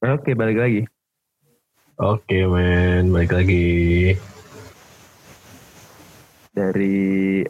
Oke, 0.00 0.32
balik 0.32 0.56
lagi. 0.56 0.82
Oke 2.00 2.48
men, 2.48 3.12
balik 3.12 3.36
lagi. 3.36 4.16
Dari 6.56 7.44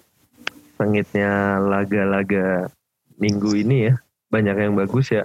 sengitnya 0.74 1.62
laga-laga 1.62 2.66
minggu 3.22 3.54
ini 3.54 3.86
ya, 3.86 3.94
banyak 4.34 4.56
yang 4.58 4.74
bagus 4.74 5.14
ya. 5.14 5.22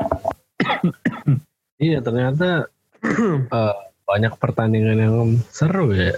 Iya 1.75 1.99
ternyata 1.99 2.71
uh, 3.51 3.75
banyak 4.09 4.33
pertandingan 4.39 4.95
yang 4.95 5.15
seru 5.51 5.91
ya. 5.91 6.15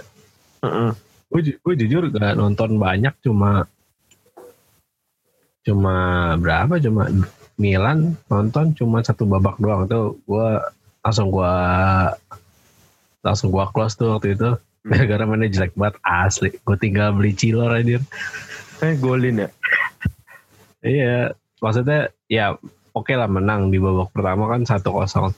Heeh. 0.62 0.92
Gue 1.32 1.40
ju- 1.42 1.58
gue 1.58 1.74
jujur 1.82 2.12
gak 2.14 2.38
nonton 2.38 2.78
banyak 2.78 3.16
cuma 3.24 3.66
cuma 5.66 5.96
berapa 6.38 6.78
cuma 6.78 7.10
Milan 7.58 8.14
nonton 8.30 8.70
cuma 8.76 9.02
satu 9.02 9.26
babak 9.26 9.58
doang 9.58 9.90
tuh 9.90 10.14
gue 10.30 10.48
langsung 11.08 11.32
gue 11.32 11.54
langsung 13.24 13.48
gue 13.48 13.64
close 13.72 13.96
tuh 13.96 14.12
waktu 14.12 14.36
itu 14.36 14.60
gara-gara 14.84 15.24
mainnya 15.24 15.48
jelek 15.48 15.72
banget 15.72 15.96
asli 16.04 16.52
gue 16.52 16.76
tinggal 16.76 17.16
beli 17.16 17.32
cilor 17.32 17.72
aja 17.72 17.96
Eh, 18.78 18.94
golin 18.98 19.46
ya. 19.46 19.48
Iya, 20.78 21.34
maksudnya 21.58 22.14
ya 22.30 22.54
oke 22.94 23.10
lah 23.10 23.26
menang 23.26 23.74
di 23.74 23.82
babak 23.82 24.14
pertama 24.14 24.46
kan 24.46 24.62
1-0. 24.62 25.34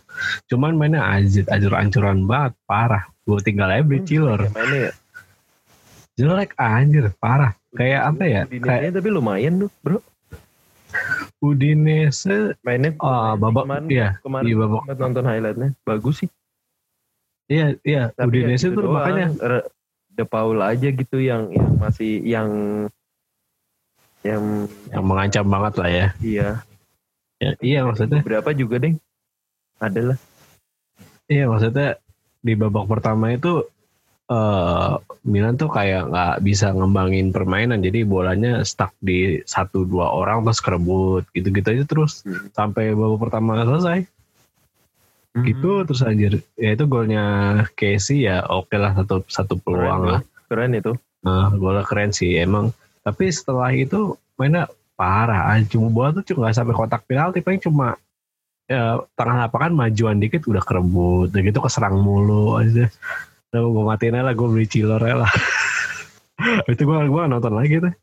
Cuman 0.53 0.77
mainnya 0.77 1.01
ajit, 1.17 1.49
ajur-ancuran 1.49 2.29
banget, 2.29 2.52
parah. 2.69 3.09
Gue 3.25 3.41
tinggal 3.41 3.73
aja 3.73 3.80
beli 3.80 4.05
cilor. 4.05 4.52
Ya, 4.52 4.52
ya. 4.69 4.93
Jelek 6.21 6.52
anjir, 6.61 7.09
parah. 7.16 7.57
Kayak 7.73 8.13
apa 8.13 8.23
ya? 8.29 8.43
Kayak 8.52 9.01
tapi 9.01 9.09
lumayan 9.09 9.65
tuh, 9.65 9.73
bro. 9.80 10.05
Udinese, 11.41 12.55
Mainnya 12.61 12.93
ah 13.01 13.33
babak, 13.39 13.65
kemarin, 13.65 13.89
iya, 13.89 14.09
kemarin 14.21 14.45
di 14.45 14.53
babak, 14.57 14.83
sempat 14.85 14.99
nonton 15.01 15.25
highlightnya. 15.25 15.69
Bagus 15.89 16.16
sih. 16.25 16.30
iya, 17.49 17.66
iya. 17.83 18.03
Tapi 18.13 18.45
ya 18.45 18.47
Udinese 18.47 18.66
gitu 18.69 18.77
tuh 18.77 18.83
doang. 18.87 18.95
makanya, 19.01 19.27
De 20.11 20.24
Paul 20.27 20.59
aja 20.61 20.88
gitu 20.91 21.16
yang 21.23 21.49
yang 21.55 21.73
masih 21.80 22.21
yang 22.27 22.51
yang 24.21 24.68
yang 24.93 25.05
mengancam 25.07 25.46
banget 25.49 25.74
lah 25.80 25.91
ya. 25.91 26.09
iya 26.21 26.49
Ya, 27.41 27.57
iya 27.65 27.80
maksudnya, 27.88 28.21
berapa 28.21 28.52
juga 28.52 28.77
deh 28.77 28.93
ada 29.80 30.13
lah 30.13 30.18
iya 31.24 31.49
maksudnya 31.49 31.96
di 32.45 32.52
babak 32.52 32.85
pertama 32.85 33.33
itu 33.33 33.65
eh 34.31 34.91
Milan 35.27 35.59
tuh 35.59 35.69
kayak 35.69 36.09
nggak 36.09 36.35
bisa 36.47 36.71
ngembangin 36.73 37.35
permainan. 37.35 37.83
Jadi 37.83 38.07
bolanya 38.07 38.63
stuck 38.63 38.95
di 39.03 39.43
satu 39.45 39.83
dua 39.85 40.15
orang 40.15 40.47
terus 40.47 40.63
kerebut 40.63 41.27
gitu-gitu 41.35 41.69
aja 41.75 41.85
terus. 41.85 42.23
Hmm. 42.23 42.49
sampai 42.55 42.95
babak 42.95 43.29
pertama 43.29 43.67
selesai. 43.67 44.07
Gitu 45.35 45.71
terus 45.85 46.01
anjir. 46.07 46.41
Ya 46.55 46.79
itu 46.79 46.85
golnya 46.87 47.25
Casey 47.75 48.25
ya 48.31 48.47
oke 48.47 48.75
lah 48.79 48.95
satu 48.95 49.27
satu 49.27 49.55
peluang 49.59 50.01
Keren, 50.07 50.13
lah. 50.15 50.21
keren 50.47 50.73
itu. 50.79 50.93
Nah, 51.21 51.53
golnya 51.53 51.85
keren 51.85 52.11
sih 52.15 52.39
emang. 52.39 52.71
Tapi 53.03 53.29
setelah 53.35 53.75
itu 53.75 54.15
mainnya 54.39 54.71
parah. 54.95 55.53
Anjir. 55.53 55.77
cuma 55.77 55.91
bola 55.91 56.17
tuh 56.17 56.25
cuma 56.33 56.49
nggak 56.49 56.57
sampai 56.57 56.75
kotak 56.79 57.03
penalti 57.05 57.43
paling 57.43 57.61
cuma 57.61 57.99
ya 58.71 59.03
tengah 59.19 59.51
lapangan 59.51 59.75
majuan 59.75 60.17
dikit 60.23 60.47
udah 60.47 60.63
kerebut. 60.63 61.35
Gitu 61.35 61.59
keserang 61.59 61.99
mulu 61.99 62.57
aja 62.57 62.87
udah 63.51 63.66
gue 63.66 63.84
matiin 63.84 64.15
aja 64.15 64.25
lah 64.31 64.34
gue 64.38 64.47
beli 64.47 64.66
cilor 64.70 65.03
aja 65.03 65.26
lah. 65.26 65.32
Itu 66.70 66.87
gue 66.87 66.98
gue 67.10 67.22
nonton 67.26 67.50
lagi 67.50 67.82
tuh. 67.82 67.94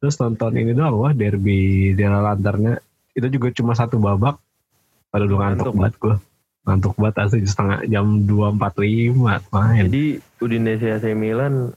Terus 0.00 0.16
nonton 0.18 0.56
ini 0.56 0.72
doang 0.72 0.96
wah 0.98 1.12
derby 1.12 1.92
di 1.94 2.02
lantarnya 2.02 2.80
itu 3.12 3.28
juga 3.28 3.52
cuma 3.52 3.76
satu 3.76 4.00
babak. 4.00 4.40
Aduh 5.12 5.28
udah 5.28 5.38
ngantuk 5.52 5.76
banget 5.76 5.94
gue 6.00 6.14
ngantuk 6.62 6.94
banget 6.94 7.16
asli 7.26 7.44
setengah 7.44 7.84
jam 7.90 8.24
2.45 8.24 9.52
main. 9.52 9.84
Jadi 9.90 10.04
Udinese 10.40 10.88
AC 10.96 11.04
Milan 11.12 11.74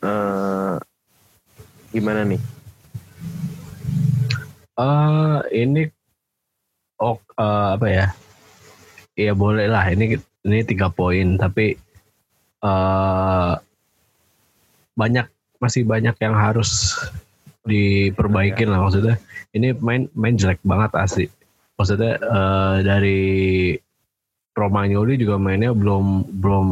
eh 0.00 0.74
gimana 1.92 2.24
nih? 2.24 2.40
Eh 4.80 5.38
ini 5.52 5.82
oh 6.98 7.20
eh, 7.38 7.68
apa 7.76 7.86
ya? 7.86 8.06
Iya 9.14 9.32
boleh 9.36 9.68
lah. 9.70 9.86
Ini 9.94 10.18
ini 10.44 10.60
tiga 10.64 10.92
poin 10.92 11.40
tapi 11.40 11.76
eh 12.64 13.54
banyak 14.94 15.26
masih 15.58 15.82
banyak 15.82 16.14
yang 16.20 16.34
harus 16.36 16.94
diperbaikin 17.64 18.68
lah 18.68 18.84
maksudnya. 18.84 19.16
Ini 19.56 19.74
main 19.80 20.06
main 20.12 20.36
jelek 20.36 20.60
banget 20.62 20.92
asli. 20.94 21.26
Maksudnya 21.74 22.20
eh, 22.20 22.76
dari 22.84 23.22
Romagnoli 24.54 25.18
juga 25.18 25.34
mainnya 25.40 25.74
belum 25.74 26.30
belum 26.38 26.66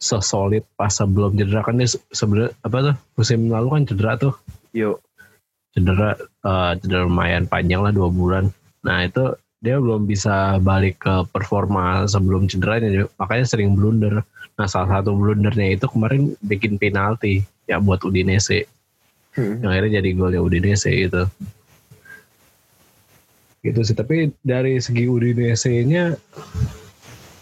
sesolid 0.00 0.64
pas 0.78 0.94
sebelum 0.94 1.36
cedera. 1.36 1.60
Kan 1.66 1.82
dia 1.82 1.90
se- 1.90 2.00
sebenarnya 2.08 2.56
apa 2.64 2.76
tuh 2.80 2.96
musim 3.20 3.50
lalu 3.52 3.68
kan 3.68 3.82
cedera 3.84 4.12
tuh. 4.16 4.34
Yuk 4.72 5.02
cedera 5.74 6.14
eh, 6.22 6.72
cedera 6.80 7.04
lumayan 7.04 7.44
panjang 7.50 7.82
lah 7.82 7.92
dua 7.92 8.08
bulan. 8.08 8.48
Nah 8.86 9.04
itu 9.04 9.34
dia 9.64 9.80
belum 9.80 10.04
bisa 10.04 10.60
balik 10.60 11.00
ke 11.00 11.24
performa 11.32 12.04
sebelum 12.04 12.44
cederanya 12.44 13.08
makanya 13.16 13.48
sering 13.48 13.72
blunder. 13.72 14.20
Nah 14.54 14.66
salah 14.68 15.00
satu 15.00 15.16
blundernya 15.16 15.74
itu 15.74 15.88
kemarin 15.88 16.36
bikin 16.44 16.76
penalti 16.76 17.40
ya 17.64 17.80
buat 17.80 18.04
Udinese. 18.04 18.68
Hmm. 19.34 19.58
yang 19.58 19.74
akhirnya 19.74 19.98
jadi 19.98 20.10
golnya 20.14 20.38
Udinese 20.38 20.92
itu. 20.92 21.24
Gitu 23.64 23.80
sih 23.82 23.96
tapi 23.96 24.30
dari 24.44 24.76
segi 24.78 25.08
Udinese-nya 25.08 26.14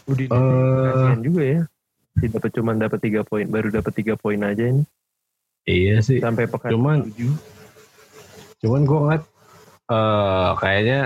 Udinese 0.06 0.30
Eh. 0.32 0.86
kasihan 0.88 1.20
juga 1.20 1.42
ya. 1.42 1.60
Tidak 2.12 2.32
dapat 2.32 2.50
cuma 2.54 2.70
dapat 2.72 2.98
tiga 3.02 3.20
poin 3.26 3.44
baru 3.44 3.68
dapat 3.68 3.92
tiga 3.92 4.14
poin 4.14 4.38
aja 4.40 4.62
ini. 4.62 4.86
Iya 5.66 5.98
sih. 6.00 6.22
Sampai 6.22 6.46
pekan 6.46 6.70
Cuman- 6.70 7.04
tujuh. 7.10 7.34
cuman 8.62 8.86
gue 8.86 8.98
ngeliat 9.02 9.24
eh 9.90 10.50
kayaknya 10.56 11.00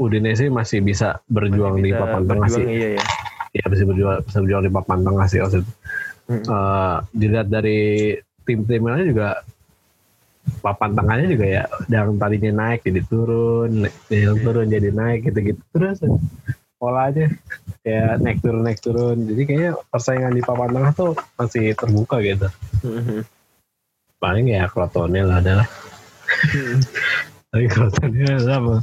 Udinese 0.00 0.48
masih 0.48 0.80
bisa 0.80 1.20
berjuang 1.28 1.76
Masih 1.76 1.84
di 1.84 1.90
bisa 1.92 2.00
papan 2.00 2.22
tengah 2.24 2.48
sih. 2.48 2.64
berjuang, 2.64 2.72
iya. 2.74 2.88
Ya 2.96 3.04
ya 3.52 3.64
bisa 3.68 3.82
berjuang 3.84 4.16
bisa 4.24 4.38
berjuang 4.40 4.62
di 4.64 4.72
papan 4.72 4.98
tengah 5.04 5.26
sih 5.28 5.38
maksudnya 5.38 5.74
Hmm. 6.30 6.46
Eh, 6.46 6.96
dilihat 7.10 7.50
dari 7.50 7.80
tim-tim 8.46 8.86
lainnya 8.86 9.06
juga 9.10 9.28
papan 10.62 10.94
tengahnya 10.94 11.26
juga 11.26 11.42
ya 11.42 11.64
yang 11.90 12.14
tadinya 12.16 12.52
naik 12.54 12.86
jadi 12.86 13.02
turun 13.10 13.82
naik- 13.82 13.98
yang 14.08 14.38
turun 14.38 14.70
jadi 14.70 14.94
naik 14.94 15.26
gitu-gitu. 15.26 15.58
Terus 15.74 15.98
pola 16.78 17.10
aja 17.10 17.26
kayak 17.82 18.22
naik 18.22 18.38
turun 18.40 18.62
naik 18.62 18.78
turun. 18.78 19.26
Jadi 19.26 19.42
kayaknya 19.42 19.70
persaingan 19.90 20.30
di 20.30 20.42
papan 20.46 20.70
tengah 20.70 20.92
tuh 20.94 21.12
masih 21.34 21.74
terbuka 21.74 22.22
gitu. 22.22 22.46
Hmm. 22.86 23.26
paling 24.16 24.46
ya 24.46 24.70
Crotone 24.70 25.26
lah 25.26 25.42
adalah. 25.42 25.66
Tapi 27.50 27.64
Crotone 27.66 28.38
sama 28.38 28.78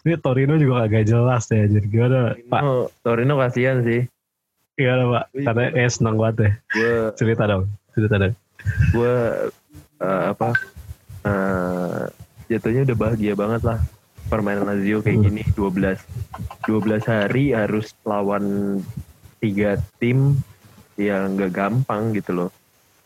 ini 0.00 0.16
Torino 0.16 0.54
juga 0.54 0.84
agak 0.84 1.04
jelas 1.04 1.44
ya 1.46 1.64
jadi 1.64 1.86
gimana 1.86 2.18
Pak? 2.46 2.60
Torino, 2.60 2.74
Torino 3.02 3.34
kasihan 3.36 3.78
sih. 3.82 4.00
Gimana 4.74 5.02
Pak? 5.06 5.24
Karena 5.36 5.64
kayak 5.70 5.92
senang 5.92 6.16
banget 6.16 6.36
ya. 6.38 6.50
gue 6.72 6.92
cerita 7.14 7.42
dong 7.44 7.64
cerita 7.90 8.14
dong. 8.16 8.34
Gue 8.90 9.14
eh, 9.98 10.24
apa 10.30 10.48
eh, 11.22 12.02
jatuhnya 12.48 12.82
udah 12.84 12.96
bahagia 12.98 13.34
banget 13.34 13.62
lah 13.62 13.78
permainan 14.26 14.66
Lazio 14.66 15.02
kayak 15.02 15.18
Hmm. 15.20 15.26
gini. 15.26 15.42
12 15.52 15.98
12 16.64 17.02
hari 17.04 17.52
harus 17.52 17.92
lawan 18.02 18.78
tiga 19.38 19.76
tim 19.98 20.38
yang 20.94 21.34
gak 21.34 21.52
gampang 21.52 22.12
gitu 22.12 22.32
loh. 22.36 22.50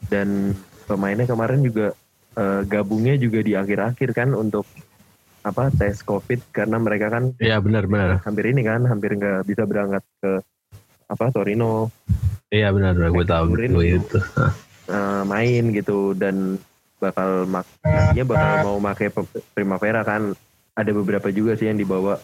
Dan 0.04 0.52
pemainnya 0.84 1.24
kemarin 1.24 1.64
juga 1.64 1.90
eh, 2.34 2.60
gabungnya 2.64 3.14
juga 3.14 3.40
di 3.40 3.54
akhir-akhir 3.54 4.10
kan 4.12 4.30
untuk 4.30 4.66
apa 5.44 5.68
tes 5.70 6.00
covid 6.00 6.40
karena 6.50 6.80
mereka 6.80 7.12
kan 7.12 7.36
Iya 7.36 7.60
benar 7.60 7.84
benar. 7.84 8.24
Hampir 8.24 8.48
ini 8.48 8.64
kan 8.64 8.80
hampir 8.88 9.12
nggak 9.12 9.44
bisa 9.44 9.68
berangkat 9.68 10.00
ke 10.18 10.40
apa 11.04 11.24
Torino. 11.30 11.92
Iya 12.48 12.72
benar 12.72 12.96
benar. 12.96 13.10
Gue 13.12 13.26
tahu 13.28 13.44
Turin 13.52 13.70
gue 13.76 13.86
itu. 13.86 14.00
itu. 14.00 14.18
eh, 14.88 15.22
main 15.28 15.64
gitu 15.70 16.16
dan 16.16 16.56
bakal 16.96 17.44
mak 17.44 17.68
dia 18.16 18.24
bakal 18.24 18.52
mau 18.64 18.76
pakai 18.80 19.12
Primavera 19.52 20.00
kan. 20.00 20.32
Ada 20.74 20.90
beberapa 20.90 21.28
juga 21.28 21.54
sih 21.54 21.68
yang 21.68 21.76
dibawa. 21.76 22.16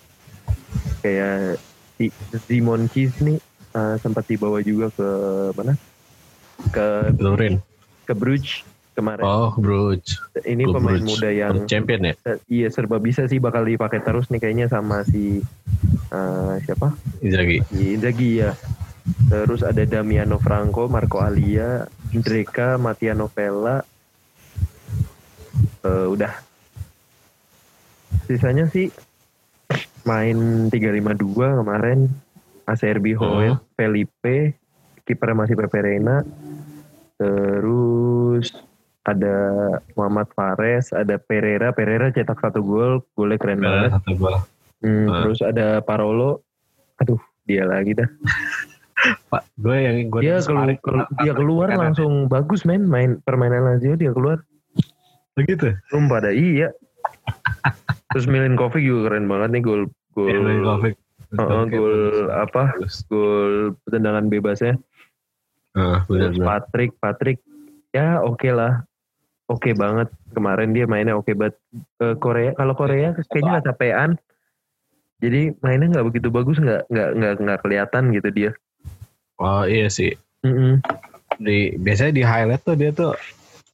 Kayak 1.04 1.60
si 2.00 2.08
Simon 2.48 2.88
Keys 2.88 3.20
nih 3.20 3.36
eh, 3.70 3.94
sempat 4.00 4.24
dibawa 4.24 4.64
juga 4.64 4.88
ke 4.96 5.08
mana? 5.54 5.76
Ke 6.72 7.12
Lurin. 7.16 7.60
ke 8.04 8.12
Bruges 8.12 8.64
kemarin 8.92 9.22
Oh 9.22 9.54
Bruce. 9.54 10.18
ini 10.42 10.64
klub 10.64 10.82
pemain 10.82 11.00
muda 11.00 11.28
yang 11.28 11.64
champion 11.64 12.10
ya. 12.10 12.14
iya 12.46 12.68
serba 12.68 12.96
bisa 12.96 13.24
sih 13.24 13.38
bakal 13.38 13.62
dipakai 13.62 14.00
terus 14.00 14.28
nih 14.28 14.38
kayaknya 14.38 14.66
sama 14.66 15.02
si 15.02 15.40
eh, 16.10 16.54
siapa 16.62 16.92
Inzaghi. 17.20 17.62
si 17.68 17.94
Inzaghi 17.94 18.30
ya 18.40 18.52
terus 19.26 19.60
ada 19.60 19.82
Damiano 19.82 20.36
Franco 20.36 20.86
Marco 20.86 21.18
Alia 21.18 21.86
Dreka 22.10 22.76
Mattia 22.76 23.12
Novella 23.12 23.82
Eh, 25.80 26.06
udah 26.06 26.28
sisanya 28.26 28.68
sih 28.68 28.92
main 30.04 30.68
352 30.68 31.16
kemarin. 31.60 32.00
ACRB 32.68 33.18
Hoel, 33.18 33.58
Felipe, 33.74 34.54
kipernya 35.02 35.36
masih 35.36 35.56
Pepe 35.56 35.78
Reina. 35.80 36.22
Terus 37.18 38.54
ada 39.02 39.36
Muhammad 39.94 40.28
Fares, 40.30 40.90
ada 40.90 41.16
Pereira, 41.16 41.70
Pereira 41.70 42.08
cetak 42.08 42.36
satu 42.36 42.60
gol, 42.60 43.00
golnya 43.14 43.36
keren 43.36 43.58
banget. 43.58 43.90
Satu 43.92 44.12
gol. 44.14 44.36
Hmm, 44.80 45.06
Ah. 45.06 45.20
Terus 45.22 45.40
ada 45.40 45.66
Parolo, 45.80 46.44
aduh 46.96 47.20
dia 47.44 47.64
lagi 47.64 47.92
dah. 47.92 48.08
Pak, 49.26 49.42
gue 49.56 49.76
yang 49.78 49.96
gue 50.06 50.20
Dia 50.20 50.36
kelu- 50.40 50.76
kelu- 50.78 51.08
dia 51.18 51.32
keluar 51.32 51.68
langsung 51.70 52.26
bagus 52.26 52.62
men, 52.62 52.84
main 52.84 53.16
permainan 53.18 53.64
Lazio 53.66 53.94
dia 53.94 54.12
keluar. 54.12 54.44
begitu. 55.32 55.72
Belum 55.88 56.04
pada 56.06 56.28
iya. 56.30 56.68
Terus 58.10 58.26
Milinkovic 58.26 58.82
juga 58.82 59.08
keren 59.08 59.24
banget 59.24 59.48
nih 59.52 59.62
gol 59.62 59.82
gol 60.12 60.28
Ya, 60.28 60.36
Milinkovic. 60.36 60.94
Heeh, 61.30 61.62
gol 61.70 61.96
apa? 62.28 62.76
Gol 63.06 63.54
tendangan 63.86 64.26
bebasnya. 64.26 64.76
Ah, 65.72 66.02
benar 66.04 66.34
Terus. 66.34 66.42
Patrick, 66.42 66.90
Patrick 66.98 67.38
ya 67.90 68.20
oke 68.20 68.48
lah. 68.48 68.84
Oke 69.50 69.74
banget 69.74 70.06
kemarin 70.30 70.70
dia 70.70 70.86
mainnya 70.86 71.18
oke 71.18 71.34
banget. 71.34 71.58
Eh, 71.98 72.14
Korea 72.22 72.54
kalau 72.54 72.78
Korea 72.78 73.18
kayaknya 73.18 73.58
kecapean. 73.58 74.10
Jadi 75.20 75.52
mainnya 75.58 75.98
nggak 75.98 76.06
begitu 76.06 76.30
bagus 76.30 76.62
nggak 76.62 76.86
nggak 76.86 77.10
nggak 77.18 77.34
nggak 77.42 77.58
kelihatan 77.66 78.14
gitu 78.14 78.28
dia. 78.30 78.50
Oh 79.42 79.66
iya 79.66 79.90
sih. 79.90 80.14
Mm-mm. 80.46 80.78
Di 81.42 81.74
biasanya 81.82 82.12
di 82.14 82.22
highlight 82.22 82.62
tuh 82.62 82.78
dia 82.78 82.94
tuh 82.94 83.18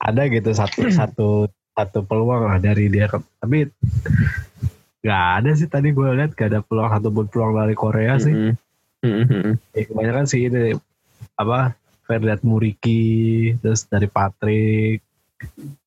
ada 0.00 0.24
gitu 0.32 0.50
satu 0.56 0.88
satu 0.88 1.28
satu 1.76 1.98
peluang 2.08 2.48
lah 2.48 2.58
dari 2.58 2.88
dia. 2.88 3.12
Tapi 3.12 3.68
nggak 5.04 5.24
ada 5.38 5.50
sih 5.54 5.70
tadi 5.70 5.94
gue 5.94 6.08
lihat 6.18 6.34
gak 6.34 6.50
ada 6.50 6.60
peluang 6.66 6.90
satu 6.90 7.14
pun 7.14 7.28
peluang 7.30 7.52
dari 7.52 7.76
Korea 7.78 8.18
sih. 8.18 8.34
Mm-mm. 8.34 8.56
Mm-mm. 9.06 9.54
Ya, 9.76 9.82
kebanyakan 9.86 10.26
sih 10.26 10.50
ini 10.50 10.74
apa 11.38 11.78
Ferdiat 12.10 12.42
Muriki 12.42 13.54
terus 13.62 13.86
dari 13.86 14.10
Patrick 14.10 15.05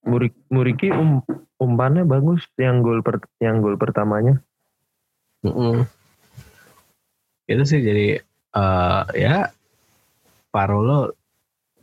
Murik, 0.06 0.34
Muriki 0.50 0.94
um, 0.94 1.22
umpannya 1.58 2.06
bagus 2.06 2.46
yang 2.56 2.82
gol 2.86 3.02
per, 3.02 3.22
yang 3.42 3.62
gol 3.62 3.76
pertamanya. 3.76 4.42
itu 7.50 7.64
sih 7.66 7.80
jadi 7.82 8.22
eh 8.54 9.04
ya 9.18 9.50
Parolo 10.54 11.16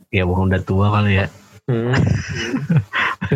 ya 0.07 0.23
bukan 0.23 0.47
udah 0.47 0.63
tua 0.63 0.87
kali 0.93 1.19
ya 1.23 1.27
Mm. 1.67 1.91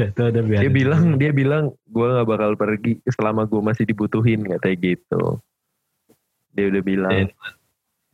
itu 0.08 0.22
udah 0.24 0.44
biasa 0.48 0.64
Dia 0.64 0.72
bilang 0.72 1.04
dia 1.20 1.32
bilang 1.36 1.76
gue 1.84 2.08
nggak 2.08 2.24
bakal 2.32 2.56
pergi 2.56 3.04
selama 3.12 3.44
gue 3.44 3.60
masih 3.60 3.84
dibutuhin 3.84 4.48
katanya 4.48 4.78
gitu. 4.80 5.44
Dia 6.56 6.72
udah 6.72 6.80
bilang. 6.80 7.12
Iya. 7.12 7.28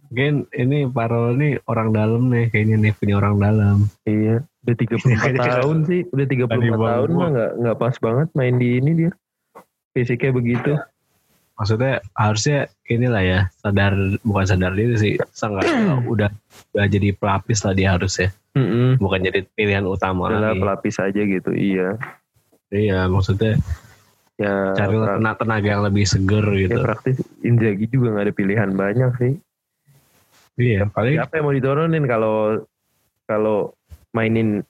mungkin 0.10 0.34
ini 0.58 0.90
Parolo 0.90 1.38
nih 1.38 1.62
orang 1.70 1.94
dalam 1.94 2.34
nih 2.34 2.50
kayaknya 2.50 2.82
nih 2.82 2.94
punya 2.98 3.22
orang 3.22 3.38
dalam 3.38 3.78
Iya, 4.10 4.42
udah 4.68 4.76
34 4.76 5.40
tahun 5.56 5.78
sih, 5.88 6.02
udah 6.12 6.26
34 6.28 6.52
Tadi 6.52 6.68
tahun 6.70 7.10
mah 7.10 7.30
nggak 7.32 7.52
nggak 7.58 7.78
pas 7.80 7.96
banget 7.98 8.28
main 8.36 8.56
di 8.56 8.70
ini 8.78 8.92
dia. 8.94 9.12
Fisiknya 9.92 10.32
begitu. 10.32 10.74
maksudnya 11.58 12.06
harusnya 12.14 12.70
inilah 12.86 13.24
ya 13.24 13.40
sadar 13.58 13.98
bukan 14.22 14.46
sadar 14.46 14.78
diri 14.78 14.94
sih 14.94 15.14
seenggaknya 15.34 15.74
udah 16.14 16.30
udah 16.70 16.86
jadi 16.86 17.18
pelapis 17.18 17.66
lah 17.66 17.74
dia 17.74 17.98
harusnya 17.98 18.30
Mm-mm. 18.54 19.02
bukan 19.02 19.26
jadi 19.26 19.42
pilihan 19.58 19.82
utama 19.82 20.30
Adalah 20.30 20.54
lagi 20.54 20.62
pelapis 20.62 20.96
aja 21.02 21.18
gitu, 21.18 21.50
iya. 21.52 21.98
iya 22.70 23.10
maksudnya 23.10 23.58
Ya, 24.38 24.54
cari 24.78 24.94
tenaga, 24.94 25.34
tenaga 25.34 25.66
yang 25.68 25.82
lebih 25.82 26.06
seger 26.06 26.46
ya 26.46 26.70
gitu 26.70 26.78
praktis 26.78 27.18
Inzaghi 27.42 27.90
juga 27.90 28.14
nggak 28.14 28.26
ada 28.30 28.34
pilihan 28.38 28.70
banyak 28.70 29.12
sih. 29.18 29.34
iya 30.62 30.86
paling 30.86 31.18
Siapa 31.18 31.42
yang 31.42 31.46
mau 31.50 31.56
diturunin 31.58 32.06
kalau 32.06 32.62
kalau 33.26 33.74
mainin. 34.18 34.66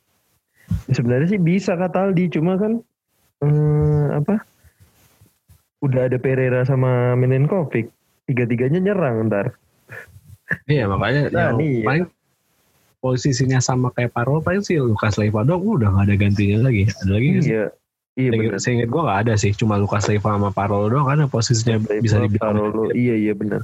Sebenarnya 0.92 1.32
sih 1.32 1.40
bisa 1.40 1.80
kata 1.80 2.12
Aldi 2.12 2.36
cuma 2.36 2.60
kan 2.60 2.84
hmm, 3.40 4.20
apa? 4.20 4.44
Udah 5.80 6.12
ada 6.12 6.20
Pereira 6.20 6.68
sama 6.68 7.16
Milenkovic 7.16 7.88
tiga-tiganya 8.28 8.84
nyerang 8.84 9.32
ntar. 9.32 9.56
Iya 10.68 10.92
makanya 10.92 11.28
Nah, 11.34 11.56
yang 11.56 11.58
nih, 11.64 11.72
ya. 11.80 11.86
paling 11.88 12.06
posisinya 13.00 13.64
sama 13.64 13.88
kayak 13.96 14.12
Parol 14.12 14.44
paling 14.44 14.66
sih 14.66 14.84
Lukas 14.84 15.16
Leiva 15.16 15.48
dong 15.48 15.64
udah 15.64 15.96
gak 15.96 16.12
ada 16.12 16.16
gantinya 16.20 16.68
lagi. 16.68 16.92
Ada 16.92 17.12
lagi 17.16 17.30
iya. 17.48 17.66
Iya 18.18 18.34
benar 18.34 18.58
seinget 18.58 18.90
gue 18.90 19.02
gak 19.02 19.20
ada 19.30 19.34
sih. 19.40 19.56
Cuma 19.56 19.80
Lukas 19.80 20.10
Leiva 20.12 20.36
sama 20.36 20.52
Parol 20.52 20.92
doang 20.92 21.08
karena 21.08 21.30
posisinya 21.32 21.80
bisa 22.04 22.20
dibilang 22.20 22.60
Parolo 22.60 22.92
iya 22.92 23.16
iya 23.16 23.32
benar 23.38 23.64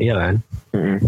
iya 0.00 0.16
kan? 0.16 0.34
Mm-mm. 0.72 0.98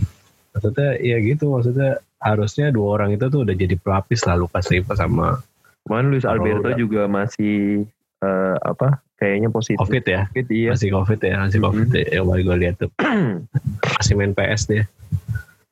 maksudnya 0.53 0.91
ya 1.00 1.17
gitu 1.25 1.49
maksudnya 1.49 1.91
harusnya 2.23 2.71
dua 2.71 2.97
orang 2.97 3.15
itu 3.15 3.27
tuh 3.27 3.43
udah 3.43 3.55
jadi 3.55 3.75
pelapis 3.77 4.23
lah 4.25 4.39
Lukas 4.39 4.71
Leiva 4.71 4.95
sama 4.95 5.43
Kemarin 5.83 6.15
Luis 6.15 6.23
Alberto 6.23 6.71
udah. 6.71 6.79
juga 6.79 7.03
masih 7.11 7.83
eh, 8.23 8.57
apa 8.63 9.03
kayaknya 9.19 9.51
positif 9.51 9.83
Covid 9.83 10.05
ya 10.07 10.23
Covid, 10.31 10.47
iya 10.51 10.71
masih 10.73 10.89
Covid 10.95 11.21
ya 11.21 11.35
masih 11.43 11.59
Mhm. 11.59 11.67
Covid 11.67 11.89
ya 11.91 12.05
yang 12.15 12.25
baru 12.27 12.41
gue 12.43 12.57
lihat 12.63 12.75
tuh 12.79 12.91
masih 13.99 14.15
main 14.15 14.33
PS 14.33 14.63
dia 14.67 14.85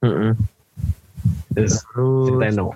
Mm-mm. 0.03 0.35
terus 1.55 1.83
terus 1.85 2.27
ceritain 2.31 2.55
dong 2.57 2.75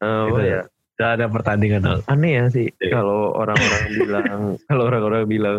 eh, 0.00 0.26
apa 0.26 0.40
ya. 0.42 0.60
ya 0.96 1.06
ada 1.14 1.26
pertandingan 1.28 1.82
dong 1.82 2.00
aneh 2.06 2.32
ya 2.34 2.44
sih 2.50 2.66
Iya. 2.80 2.98
kalau 2.98 3.34
orang-orang 3.34 3.82
bilang 4.02 4.26
kalau 4.66 4.82
orang-orang 4.88 5.22
bilang 5.26 5.58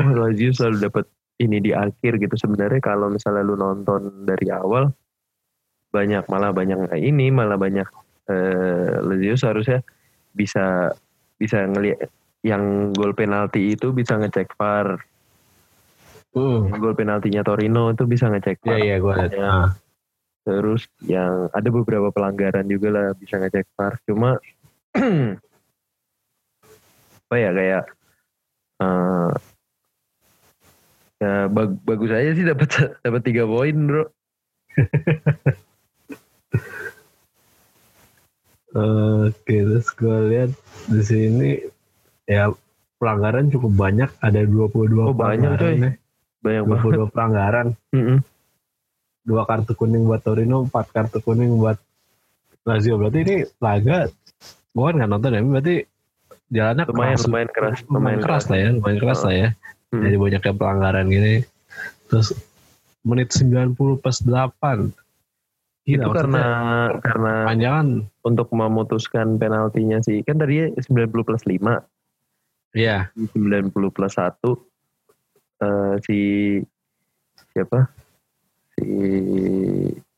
Lazio 0.00 0.50
selalu 0.52 0.88
dapat 0.88 1.04
ini 1.36 1.58
di 1.58 1.74
akhir 1.74 2.16
gitu 2.16 2.34
sebenarnya 2.38 2.80
kalau 2.80 3.10
misalnya 3.10 3.42
lu 3.42 3.58
nonton 3.58 4.24
dari 4.24 4.48
awal 4.48 4.88
banyak 5.92 6.24
malah 6.26 6.50
banyak 6.56 6.88
ini 6.96 7.28
malah 7.28 7.60
banyak 7.60 7.84
eh, 8.32 8.96
Lazio 9.04 9.36
seharusnya 9.36 9.84
bisa 10.32 10.88
bisa 11.36 11.68
ngelihat 11.68 12.08
yang 12.42 12.90
gol 12.96 13.12
penalti 13.14 13.76
itu 13.76 13.92
bisa 13.94 14.18
ngecek 14.18 14.56
VAR. 14.58 14.98
Yang 16.34 16.80
gol 16.80 16.96
penaltinya 16.96 17.44
Torino 17.44 17.92
itu 17.92 18.08
bisa 18.08 18.32
ngecek 18.32 18.64
Iya 18.64 18.72
VAR 18.72 18.80
iya 18.82 18.96
gue 18.98 19.12
lihat. 19.14 19.32
Ya. 19.36 19.44
Ah. 19.46 19.68
terus 20.42 20.90
yang 21.06 21.46
ada 21.54 21.70
beberapa 21.70 22.10
pelanggaran 22.10 22.66
juga 22.66 22.90
lah 22.90 23.06
bisa 23.14 23.38
ngecek 23.38 23.62
VAR 23.78 23.94
cuma 24.10 24.42
apa 27.30 27.36
ya 27.38 27.50
kayak 27.54 27.84
eh 28.82 29.30
ya 31.22 31.46
bag- 31.46 31.78
bagus 31.86 32.10
aja 32.10 32.34
sih 32.34 32.42
dapat 32.42 32.68
dapat 33.06 33.22
tiga 33.22 33.46
poin 33.46 33.76
bro 33.86 34.10
Oke, 38.72 39.56
terus 39.68 39.88
gue 39.92 40.16
lihat 40.32 40.50
di 40.88 41.02
sini 41.04 41.50
ya 42.24 42.48
pelanggaran 42.96 43.52
cukup 43.52 43.72
banyak, 43.76 44.08
ada 44.18 44.40
22 44.42 44.96
Oh, 45.04 45.12
banyak, 45.12 45.44
pelanggaran 45.44 45.58
coy. 45.60 45.74
nih. 45.76 45.94
banyak 46.42 46.62
banget 46.66 46.82
22 47.06 47.14
pelanggaran, 47.14 47.66
Mm-mm. 47.94 48.18
dua 49.22 49.42
kartu 49.46 49.78
kuning 49.78 50.02
buat 50.02 50.26
Torino, 50.26 50.66
empat 50.66 50.90
kartu 50.90 51.22
kuning 51.22 51.54
buat 51.54 51.78
Lazio. 52.66 52.98
Berarti 52.98 53.18
ini 53.22 53.36
laga, 53.62 54.10
gue 54.72 54.82
kan 54.82 54.94
nggak 54.98 55.10
nonton 55.10 55.30
ya, 55.30 55.40
berarti 55.44 55.74
jalannya 56.50 56.84
lumayan 56.90 57.14
keras, 57.14 57.22
lumayan 57.28 57.50
keras 57.54 57.78
lumayan 57.86 58.20
keras 58.20 58.44
lah 58.50 58.58
ya, 58.58 58.68
lumayan 58.74 58.98
keras 58.98 59.20
lah 59.22 59.34
ya. 59.36 59.48
Hmm. 59.92 60.02
Jadi 60.02 60.16
banyaknya 60.16 60.52
pelanggaran 60.56 61.06
gini. 61.06 61.34
Terus 62.08 62.28
menit 63.04 63.28
90 63.30 63.76
plus 64.00 64.18
8. 64.24 65.01
Itu 65.82 65.98
Gila, 65.98 66.14
karena 66.14 66.42
maksudnya 66.42 67.02
karena 67.02 67.34
panjangan 67.42 67.88
untuk 68.22 68.48
memutuskan 68.54 69.34
penaltinya 69.36 69.98
sih. 69.98 70.22
Kan 70.22 70.38
tadi 70.38 70.70
90 70.78 71.26
plus 71.26 71.42
5 71.42 71.82
Iya, 72.72 73.12
90 73.36 73.68
plus 73.92 74.14
1 74.16 74.32
eh, 75.60 75.94
si 76.06 76.18
siapa? 77.52 77.90
Si 78.78 78.88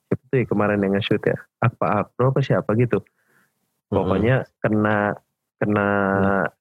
siapa 0.07 0.23
tuh 0.31 0.37
ya 0.39 0.47
kemarin 0.47 0.85
yang 0.85 0.95
nge-shoot 0.95 1.25
ya? 1.25 1.39
Apa 1.59 2.07
Akro 2.07 2.31
apa 2.31 2.45
siapa 2.45 2.77
gitu. 2.79 3.03
Pokoknya 3.91 4.47
kena 4.63 5.19
kena 5.59 5.89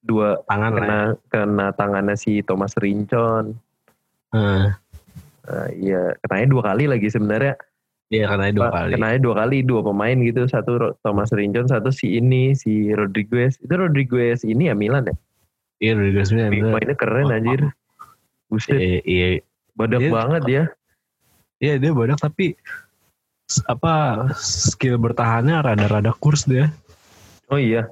dua 0.00 0.40
tangan 0.48 0.72
lah. 0.72 0.78
ya. 0.78 0.80
kena 0.80 1.00
kena 1.28 1.66
tangannya 1.74 2.16
si 2.16 2.40
Thomas 2.46 2.72
Rincon 2.78 3.58
Heeh. 4.32 4.66
Eh, 5.44 5.68
iya 5.76 6.16
kenanya 6.24 6.48
dua 6.48 6.62
kali 6.72 6.88
lagi 6.88 7.12
sebenarnya 7.12 7.54
Iya 8.14 8.24
karena 8.28 8.44
dua 8.50 8.70
kali. 8.70 8.90
kenanya 8.94 9.18
dua 9.18 9.34
kali 9.36 9.56
dua 9.60 9.80
pemain 9.82 10.16
gitu 10.16 10.46
satu 10.46 10.72
Thomas 11.00 11.30
Rincon 11.30 11.66
satu 11.66 11.90
si 11.90 12.14
ini 12.14 12.54
si 12.54 12.90
Rodriguez 12.90 13.58
itu 13.58 13.74
Rodriguez 13.74 14.42
ini 14.42 14.70
ya 14.70 14.74
Milan 14.74 15.04
ya 15.04 15.14
Iya 15.80 15.92
Rodriguez 15.94 16.30
Milan. 16.30 16.50
bener. 16.52 16.72
mainnya 16.72 16.94
keren 16.94 17.28
anjir 17.28 17.60
buset 18.46 18.78
Iya, 18.78 18.98
iya, 19.02 19.26
badak 19.74 20.00
Dia- 20.00 20.12
banget 20.12 20.42
ya 20.46 20.64
iya 21.58 21.74
dia 21.76 21.90
banyak 21.90 22.14
tapi 22.16 22.54
apa 23.66 23.92
skill 24.36 24.96
bertahannya 24.96 25.60
rada-rada 25.60 26.14
kurs 26.14 26.44
dia. 26.44 26.72
oh 27.48 27.58
iya 27.58 27.90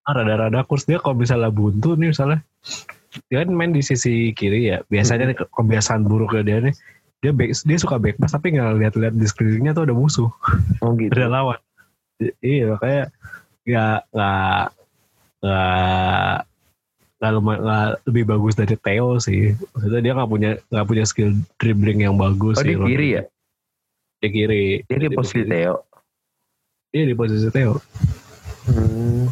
Ah, 0.00 0.16
rada-rada 0.16 0.64
kurs 0.64 0.82
dia 0.82 0.96
kalau 0.96 1.14
misalnya 1.14 1.52
buntu 1.52 1.94
nih 1.94 2.10
misalnya 2.10 2.40
dia 3.28 3.42
kan 3.42 3.50
main 3.50 3.70
di 3.70 3.80
sisi 3.80 4.30
kiri 4.32 4.70
ya. 4.70 4.78
Biasanya 4.86 5.34
ke- 5.34 5.50
kebiasaan 5.50 6.06
buruknya 6.06 6.42
dia 6.42 6.58
nih 6.62 6.74
dia 7.20 7.32
back, 7.36 7.52
dia 7.52 7.78
suka 7.78 8.00
back 8.00 8.16
pass 8.16 8.32
tapi 8.32 8.56
nggak 8.56 8.80
lihat-lihat 8.80 9.14
di 9.16 9.26
sekelilingnya 9.28 9.76
tuh 9.76 9.84
ada 9.84 9.94
musuh, 9.94 10.32
Oh 10.80 10.96
gitu. 10.96 11.12
ada 11.12 11.28
lawan. 11.28 11.60
Iya 12.40 12.76
makanya 12.76 13.04
nggak 13.64 14.00
nggak 14.12 14.64
nggak 15.44 16.40
nggak 17.20 17.88
lebih 18.08 18.24
bagus 18.24 18.54
dari 18.56 18.76
Theo 18.80 19.20
sih. 19.20 19.52
Maksudnya 19.76 20.00
dia 20.00 20.12
nggak 20.16 20.30
punya 20.32 20.50
nggak 20.72 20.86
punya 20.88 21.04
skill 21.04 21.36
dribbling 21.60 22.00
yang 22.04 22.16
bagus. 22.16 22.56
Oh 22.56 22.64
sih. 22.64 22.72
di 22.72 22.76
kiri 22.80 23.08
ya? 23.20 23.22
Di 24.20 24.28
kiri. 24.32 24.64
Dia 24.88 24.98
di 25.00 25.08
posisi 25.12 25.44
Theo. 25.44 25.76
Iya 26.96 27.04
di 27.04 27.14
posisi 27.16 27.48
Theo. 27.52 27.74
Hmm. 28.68 29.28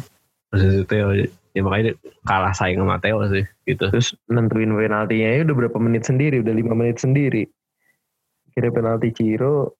Posisi 0.53 0.81
Theo. 0.85 1.09
Ya 1.57 1.61
makanya 1.65 1.97
kalah 2.29 2.53
saing 2.53 2.77
sama 2.77 3.01
Theo 3.01 3.25
sih 3.33 3.45
gitu. 3.65 3.89
Terus 3.89 4.13
nentuin 4.29 4.69
penaltinya 4.69 5.29
ya 5.33 5.41
udah 5.45 5.55
berapa 5.57 5.77
menit 5.81 6.05
sendiri, 6.05 6.45
udah 6.45 6.53
lima 6.53 6.77
menit 6.77 7.01
sendiri. 7.01 7.49
Kira 8.59 8.75
penalti 8.75 9.15
Ciro, 9.15 9.79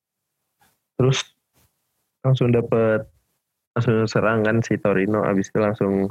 terus 0.96 1.36
langsung 2.24 2.56
dapet 2.56 3.04
langsung 3.76 4.08
serangan 4.08 4.64
si 4.64 4.80
Torino, 4.80 5.28
abis 5.28 5.52
itu 5.52 5.60
langsung 5.60 6.08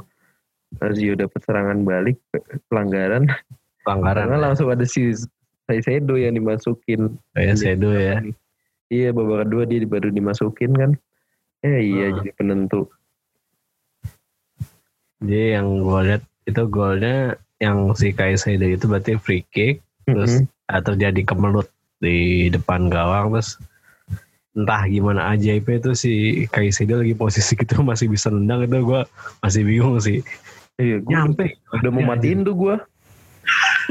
Lazio 0.77 1.17
dapat 1.17 1.41
serangan 1.49 1.81
balik 1.81 2.21
pelanggaran, 2.69 3.25
Pelanggaran. 3.81 4.21
karena 4.21 4.37
langsung 4.37 4.69
ada 4.69 4.85
si 4.85 5.09
Saisedo 5.65 6.13
yang 6.13 6.37
dimasukin. 6.37 7.17
Kayak 7.33 7.57
Sedo 7.57 7.89
ya. 7.89 8.21
Iya 8.89 9.09
babak 9.17 9.49
kedua 9.49 9.65
dia 9.65 9.81
baru 9.89 10.13
dimasukin 10.13 10.77
kan. 10.77 10.91
Eh 11.65 11.81
iya 11.89 12.13
Hmm. 12.13 12.21
jadi 12.21 12.31
penentu. 12.37 12.85
Jadi 15.25 15.57
yang 15.57 15.81
gue 15.81 15.99
lihat 16.05 16.23
itu 16.45 16.61
golnya 16.69 17.33
yang 17.57 17.97
si 17.97 18.13
Kaisedo 18.13 18.69
itu 18.69 18.85
berarti 18.85 19.17
free 19.17 19.41
kick 19.49 19.81
terus 20.05 20.45
Mm-mm. 20.45 20.69
uh, 20.69 20.81
terjadi 20.81 21.21
kemelut 21.25 21.65
di 21.99 22.47
depan 22.51 22.87
gawang 22.87 23.35
terus 23.35 23.59
entah 24.57 24.83
gimana 24.89 25.35
ajaibnya 25.35 25.77
itu 25.77 25.91
si 25.95 26.13
Kaisedo 26.49 26.99
lagi 26.99 27.15
posisi 27.15 27.53
gitu 27.55 27.83
masih 27.89 28.09
bisa 28.09 28.31
nendang 28.33 28.65
itu 28.65 28.79
gue 28.81 29.01
masih 29.43 29.61
bingung 29.63 29.99
sih 30.01 30.23
Iya, 30.79 30.97
gua 31.03 31.11
nyampe 31.11 31.45
udah 31.75 31.91
mau 31.91 32.03
matiin 32.15 32.47
tuh 32.47 32.55
gue. 32.55 32.75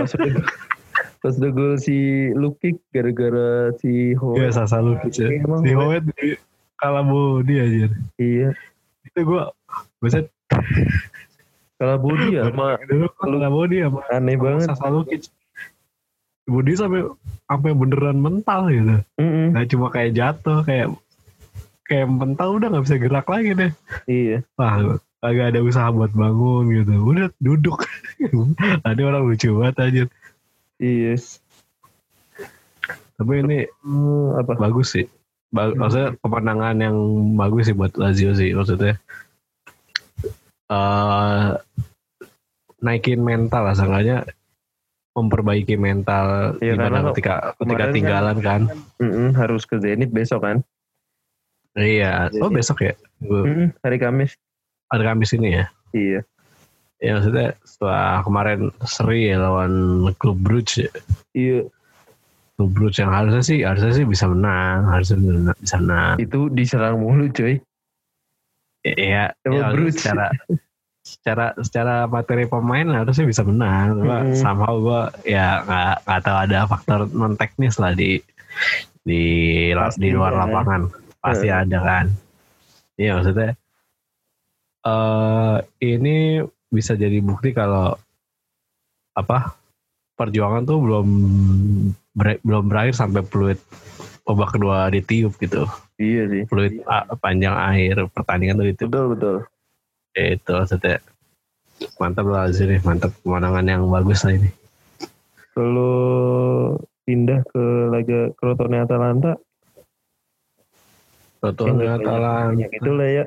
Pas 0.01 0.11
udah 0.17 0.35
pas 1.21 1.35
udah 1.37 1.51
gol 1.53 1.75
si 1.77 2.31
Lukik 2.33 2.81
gara-gara 2.97 3.77
si 3.77 4.17
Ho. 4.17 4.33
Iya 4.33 4.57
Sasa 4.57 4.81
Lukic 4.81 5.21
ya. 5.21 5.29
Iya, 5.29 5.45
emang 5.45 5.61
Si 5.61 5.73
di 5.77 6.29
kalah 6.81 7.05
dia 7.45 7.61
aja. 7.61 7.87
Iya. 8.17 8.49
Itu 9.05 9.21
gue 9.21 9.43
Buset, 10.01 10.33
Kalau 11.79 11.97
Budi 12.01 12.41
ya 12.41 12.49
sama 12.49 12.81
kalah 13.21 13.69
dia 13.69 13.93
sama 13.93 14.01
aneh 14.09 14.37
banget. 14.41 14.67
Sasa 14.73 14.89
Lukic. 14.89 15.29
Budi 16.49 16.73
sampai 16.75 17.05
sampai 17.45 17.71
beneran 17.77 18.19
mental 18.19 18.73
gitu. 18.73 18.97
Mm-mm. 19.21 19.53
Nah 19.53 19.63
cuma 19.69 19.93
kayak 19.93 20.17
jatuh 20.17 20.65
kayak 20.65 20.97
kayak 21.85 22.09
mental 22.09 22.57
udah 22.57 22.73
nggak 22.73 22.85
bisa 22.85 22.97
gerak 22.97 23.27
lagi 23.29 23.53
deh. 23.53 23.73
Iya. 24.05 24.39
Wah 24.57 24.97
agak 25.21 25.53
ada 25.53 25.61
usaha 25.61 25.89
buat 25.91 26.11
bangun 26.11 26.73
gitu. 26.73 26.93
Udah 27.05 27.29
duduk. 27.37 27.85
Ada 28.89 29.01
orang 29.05 29.29
lucu 29.29 29.51
banget 29.55 29.77
aja. 29.79 30.03
Iya. 30.79 31.15
Tapi 33.19 33.33
ini 33.43 33.59
Hmm, 33.83 34.39
apa? 34.39 34.55
bagus 34.57 34.95
sih. 34.95 35.07
Ba- 35.49 35.75
maksudnya 35.75 36.15
kemenangan 36.21 36.77
yang 36.79 36.97
bagus 37.35 37.67
sih 37.67 37.75
buat 37.75 37.93
Lazio 37.95 38.33
sih 38.33 38.53
maksudnya. 38.53 38.97
eh 40.69 41.49
naikin 42.79 43.25
mental 43.25 43.65
lah 43.65 43.75
seenggaknya 43.75 44.29
memperbaiki 45.19 45.75
mental 45.75 46.55
Iya, 46.59 46.75
gimana 46.75 46.85
karena 46.99 47.01
ketika 47.11 47.35
ketika 47.57 47.85
kan- 47.85 47.95
tinggalan 47.95 48.37
kan. 48.39 48.61
Mm-mm, 48.97 49.35
harus 49.35 49.63
ke 49.63 49.77
Zenit 49.77 50.09
besok 50.09 50.43
kan? 50.43 50.57
Iya. 51.75 52.31
Oh 52.39 52.49
besok 52.49 52.83
ya? 52.83 52.95
Gua- 53.19 53.45
Mm-mm, 53.45 53.69
hari 53.81 53.97
Kamis. 53.97 54.35
Hari 54.89 55.05
Kamis 55.05 55.31
ini 55.33 55.49
ya? 55.53 55.65
Iya. 55.91 56.21
Ya 56.99 57.11
maksudnya 57.15 57.55
setelah 57.63 58.23
kemarin 58.23 58.61
seri 58.83 59.31
ya 59.31 59.39
lawan 59.39 59.73
klub 60.15 60.35
Brugge 60.37 60.87
ya. 60.87 60.91
Iya. 61.33 61.61
Klub 62.55 62.71
Brugge 62.73 62.99
yang 62.99 63.13
harusnya 63.13 63.39
sih 63.41 63.63
harusnya 63.63 63.93
sih 63.93 64.03
bisa 64.03 64.27
menang, 64.27 64.87
harusnya 64.87 65.17
bisa- 65.55 65.79
menang. 65.79 66.15
Itu 66.19 66.49
diserang 66.49 66.99
mulu 66.99 67.31
coy. 67.31 67.63
Ya, 68.83 69.35
Sama 69.39 69.55
ya 69.55 69.65
Brugge. 69.71 69.95
secara 69.95 70.27
secara 71.09 71.57
secara 71.59 72.05
materi 72.05 72.45
pemain 72.45 72.85
harusnya 72.93 73.25
bisa 73.25 73.41
menang. 73.41 73.97
Cuma 73.97 74.19
Mm-mm. 74.21 74.37
somehow 74.37 74.75
gue 74.77 75.03
ya 75.33 75.65
nggak 75.65 75.95
nggak 76.05 76.21
tahu 76.23 76.37
ada 76.39 76.59
faktor 76.67 77.01
non 77.11 77.35
teknis 77.35 77.81
lah 77.81 77.93
di 77.93 78.21
di 79.01 79.23
Pasti 79.73 80.05
di 80.05 80.09
luar 80.13 80.37
ada. 80.37 80.45
lapangan 80.45 80.81
pasti 81.19 81.49
ada 81.49 81.79
kan. 81.81 82.07
Iya 82.95 83.17
maksudnya 83.17 83.57
eh 84.85 85.57
ini 85.83 86.41
bisa 86.69 86.93
jadi 86.93 87.19
bukti 87.19 87.51
kalau 87.51 87.97
apa 89.13 89.57
perjuangan 90.15 90.63
tuh 90.63 90.79
belum 90.79 91.09
ber- 92.13 92.43
belum 92.43 92.65
berakhir 92.67 92.95
sampai 92.95 93.23
peluit 93.23 93.59
babak 94.23 94.55
kedua 94.55 94.87
ditiup 94.89 95.35
gitu. 95.39 95.65
Iya 95.97 96.23
sih. 96.29 96.43
Peluit 96.47 96.79
a- 96.85 97.09
panjang 97.17 97.55
akhir 97.55 98.07
pertandingan 98.13 98.61
tuh 98.61 98.69
ditiup 98.69 98.89
Betul 98.91 99.07
betul. 99.17 99.37
Ya, 100.19 100.35
itu 100.35 100.51
maksudnya 100.51 100.99
mantap 101.95 102.27
lah 102.27 102.51
sini 102.51 102.83
mantap 102.83 103.15
kemenangan 103.17 103.63
yang 103.63 103.83
bagus 103.87 104.21
lah 104.21 104.35
ini 104.35 104.51
Kalau 105.55 105.95
pindah 107.05 107.39
ke 107.45 107.63
laga 107.89 108.21
Crotone 108.33 108.79
Atalanta, 108.79 109.39
Toto 111.39 111.71
banyak- 111.71 111.99
Atalanta 111.99 112.67
itu 112.69 112.91
lah 112.93 113.09
ya. 113.09 113.25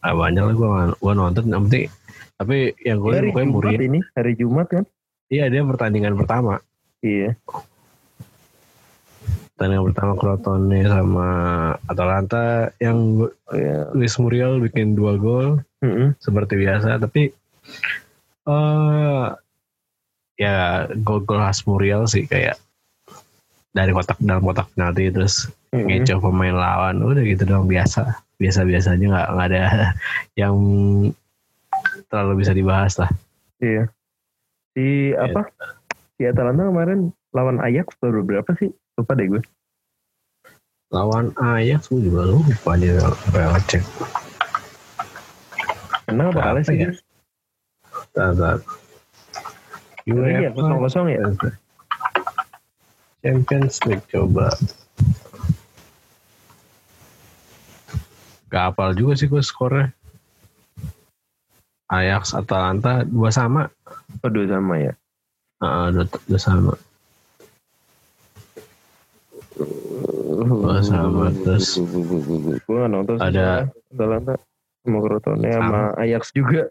ah, 0.00 0.14
banyak 0.14 0.42
lah 0.42 0.54
gua 0.54 0.68
gua 0.94 1.12
nonton 1.12 1.44
yang 1.46 1.68
penting 1.68 1.92
tapi 2.34 2.56
yang 2.80 2.98
gue 2.98 3.12
Jumat 3.20 3.44
Muriel 3.46 3.82
ini, 3.82 4.00
hari 4.14 4.32
Jumat 4.32 4.66
kan? 4.70 4.84
iya 5.28 5.46
dia 5.46 5.60
pertandingan 5.60 6.14
pertama 6.14 6.56
Iya. 6.98 7.36
pertandingan 9.50 9.84
pertama 9.86 10.12
Crotone 10.14 10.80
sama 10.84 11.28
Atalanta 11.84 12.44
yang 12.78 13.26
Oh, 13.44 13.52
iya. 13.52 13.90
Luis 13.90 14.14
Muriel 14.16 14.56
bikin 14.58 14.94
dua 14.94 15.14
gol 15.14 15.60
Mm-mm. 15.78 16.18
seperti 16.18 16.54
biasa 16.58 16.98
tapi 16.98 17.30
eh 18.48 19.26
ya 20.38 20.86
gol-gol 21.02 21.42
khas 21.42 21.62
Muriel 21.66 22.06
sih 22.06 22.26
kayak 22.26 22.58
dari 23.70 23.94
kotak 23.94 24.18
dalam 24.18 24.42
kotak 24.42 24.66
penalti 24.74 25.10
terus 25.10 25.46
Mm-mm. 25.70 25.86
ngecoh 25.86 26.18
pemain 26.18 26.56
lawan 26.56 27.02
udah 27.02 27.22
gitu 27.22 27.46
dong 27.46 27.70
biasa 27.70 28.18
biasa 28.38 28.66
biasanya 28.66 29.06
nggak 29.10 29.28
nggak 29.34 29.48
ada 29.54 29.62
yang 30.40 30.56
terlalu 32.08 32.42
bisa 32.42 32.54
dibahas 32.54 32.98
lah 32.98 33.10
Iya. 33.58 33.90
Si 34.70 35.10
apa? 35.18 35.50
Si 36.14 36.22
Atalanta 36.22 36.70
kemarin 36.70 37.10
lawan 37.34 37.58
Ajax 37.58 37.98
baru 37.98 38.22
berapa 38.22 38.46
sih? 38.54 38.70
Lupa 38.94 39.18
deh 39.18 39.26
gue. 39.26 39.42
lawan 40.88 41.34
Ajax 41.36 41.92
gue 41.92 42.00
juga 42.06 42.32
lupa 42.32 42.78
dia 42.80 42.96
cek 43.68 43.84
Menang 46.08 46.32
apa 46.32 46.40
kalah 46.40 46.62
sih? 46.64 46.76
ya? 46.80 46.88
dia? 46.88 46.92
Tar, 48.16 48.58
Iya, 50.08 50.48
kosong 50.56 50.80
kosong 50.80 51.06
ya. 51.12 51.20
Champions 53.20 53.76
League 53.84 54.06
coba 54.08 54.48
Gak 58.48 58.72
hafal 58.72 58.96
juga 58.96 59.12
sih 59.20 59.28
gue 59.28 59.44
skornya 59.44 59.92
Ajax 61.92 62.32
Atalanta 62.32 63.04
dua 63.04 63.28
sama 63.28 63.68
Aduh 64.24 64.48
sama 64.48 64.80
ya. 64.80 64.92
Ah, 65.60 65.92
dua, 65.92 66.08
dua 66.08 66.40
sama 66.40 66.72
Dua 69.60 70.80
sama 70.80 71.28
terus 71.44 71.76
Gue 72.64 72.80
nonton 72.88 73.20
Ada-. 73.20 73.68
Atalanta 73.92 74.40
sama 74.84 74.98
Crotone 75.04 75.48
sama 75.50 75.80
Ajax 75.98 76.30
juga. 76.32 76.70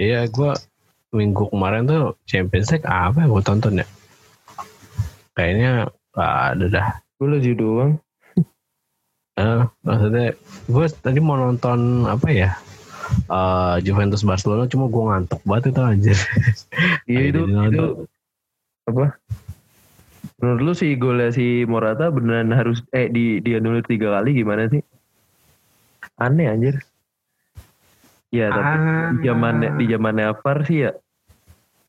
Iya 0.00 0.26
gue 0.26 0.52
minggu 1.12 1.52
kemarin 1.52 1.84
tuh 1.84 2.16
Champions 2.24 2.72
League 2.72 2.88
apa 2.88 3.22
ya 3.22 3.28
gue 3.28 3.42
tonton 3.44 3.80
ya 3.84 3.86
Kayaknya 5.36 5.92
gak 6.16 6.32
ada 6.56 6.66
dah 6.72 6.88
Gue 7.20 7.28
lagi 7.38 7.52
doang. 7.54 8.00
Eh, 9.32 9.64
maksudnya 9.80 10.36
gue 10.68 10.84
tadi 11.00 11.16
mau 11.16 11.40
nonton 11.40 12.04
apa 12.04 12.28
ya 12.28 12.52
eh 13.32 13.76
Juventus 13.80 14.20
Barcelona 14.28 14.68
cuma 14.68 14.92
gue 14.92 15.02
ngantuk 15.08 15.40
banget 15.48 15.72
itu 15.72 15.80
anjir 15.80 16.18
Iya 17.10 17.20
itu 17.32 17.40
itu 17.48 17.86
apa? 18.84 19.16
Menurut 20.36 20.60
lu 20.60 20.72
si 20.76 20.92
golnya 21.00 21.32
si 21.32 21.64
Morata 21.64 22.12
beneran 22.12 22.52
harus 22.52 22.84
eh 22.92 23.08
di 23.08 23.40
dia 23.40 23.56
nulis 23.56 23.88
tiga 23.88 24.20
kali 24.20 24.36
gimana 24.36 24.68
sih? 24.68 24.84
Aneh 26.22 26.46
anjir. 26.46 26.76
Ya 28.32 28.48
tapi 28.48 28.64
Ah. 28.72 29.10
di 29.12 29.24
zamannya 29.24 29.68
di 29.76 29.84
zamannya 29.86 30.26
VAR 30.40 30.58
sih 30.64 30.78
ya 30.80 30.92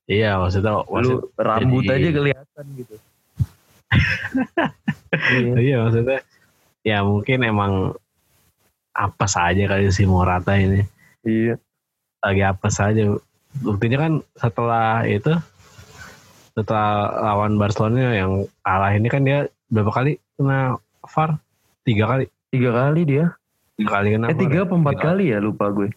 Iya 0.03 0.35
maksudnya 0.35 0.75
Lu 0.75 0.83
wasit 0.91 1.19
rambut 1.39 1.83
jadi- 1.85 1.95
aja 1.95 2.09
kelihatan 2.11 2.65
gitu. 2.75 2.95
Iya. 5.13 5.53
Iya 5.55 5.75
maksudnya 5.79 6.19
ya 6.83 6.97
mungkin 7.01 7.39
emang 7.43 7.73
apa 8.91 9.25
saja 9.25 9.63
kali 9.65 9.87
si 9.89 10.03
Morata 10.03 10.53
ini 10.53 10.83
Iya. 11.23 11.55
lagi 12.19 12.43
apa 12.43 12.67
saja 12.67 13.07
buktinya 13.55 13.97
kan 13.99 14.13
setelah 14.35 15.05
itu 15.05 15.31
setelah 16.51 16.91
lawan 17.23 17.55
Barcelona 17.55 18.13
yang 18.13 18.31
kalah 18.59 18.91
ini 18.91 19.07
kan 19.07 19.23
dia 19.23 19.47
berapa 19.67 19.89
kali 19.89 20.11
kena 20.35 20.75
VAR 21.05 21.39
tiga 21.81 22.05
kali 22.07 22.25
Tiga 22.49 22.69
kali 22.69 23.01
dia. 23.03 23.33
Tiga 23.77 23.89
kali 23.89 24.08
kena 24.13 24.25
Eh 24.30 24.38
tiga 24.38 24.58
apa 24.65 24.74
empat 24.77 24.98
kali 25.01 25.24
ya? 25.34 25.38
Lupa 25.42 25.70
gue. 25.74 25.89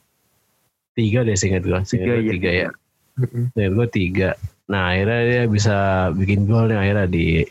tiga 0.97 1.29
deh 1.29 1.37
singkat 1.37 1.61
gue 1.69 1.77
singkat 1.85 2.09
Tiga, 2.09 2.15
iya. 2.17 2.33
tiga 2.33 2.51
ya. 2.51 2.69
Singkat 3.53 3.73
gue 3.77 3.87
tiga. 3.93 4.31
Nah 4.67 4.97
akhirnya 4.97 5.21
dia 5.29 5.43
bisa 5.45 5.77
bikin 6.17 6.49
gol 6.49 6.73
nih 6.73 6.79
akhirnya 6.81 7.07
di 7.07 7.45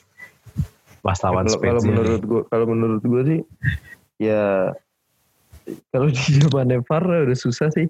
pas 1.05 1.21
lawan 1.21 1.45
Kalau 1.45 1.81
menurut 1.85 2.21
gue 2.25 2.41
kalau 2.49 2.65
menurut 2.65 3.03
gue 3.05 3.21
sih 3.29 3.39
ya 4.17 4.73
kalau 5.93 6.07
di 6.09 6.21
zaman 6.41 6.81
VAR 6.85 7.03
udah 7.05 7.37
susah 7.37 7.69
sih. 7.73 7.89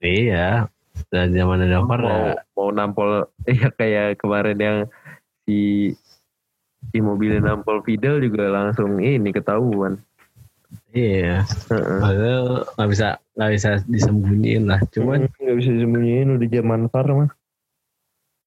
Iya. 0.00 0.68
Dan 1.12 1.36
zaman 1.36 1.64
ada 1.64 1.84
VAR 1.84 2.00
mau 2.00 2.20
ya, 2.32 2.34
mau 2.56 2.68
nampol 2.72 3.08
ya 3.60 3.68
kayak 3.76 4.20
kemarin 4.20 4.58
yang 4.58 4.78
si 5.44 5.92
si 6.92 6.98
mobilnya 7.02 7.52
nampol 7.52 7.84
Fidel 7.84 8.22
juga 8.24 8.48
langsung 8.48 9.00
ini 9.00 9.32
ketahuan. 9.32 10.00
Iya 10.96 11.44
Heeh. 11.68 11.98
Padahal 12.00 12.46
nggak 12.72 12.88
bisa 12.88 13.08
nggak 13.36 13.50
bisa 13.52 13.70
disembunyiin 13.84 14.64
lah 14.64 14.80
cuman 14.88 15.28
Hmm, 15.28 15.36
nggak 15.44 15.56
bisa 15.60 15.70
disembunyiin 15.76 16.28
udah 16.32 16.48
zaman 16.48 16.80
VAR 16.88 17.06
mah. 17.12 17.30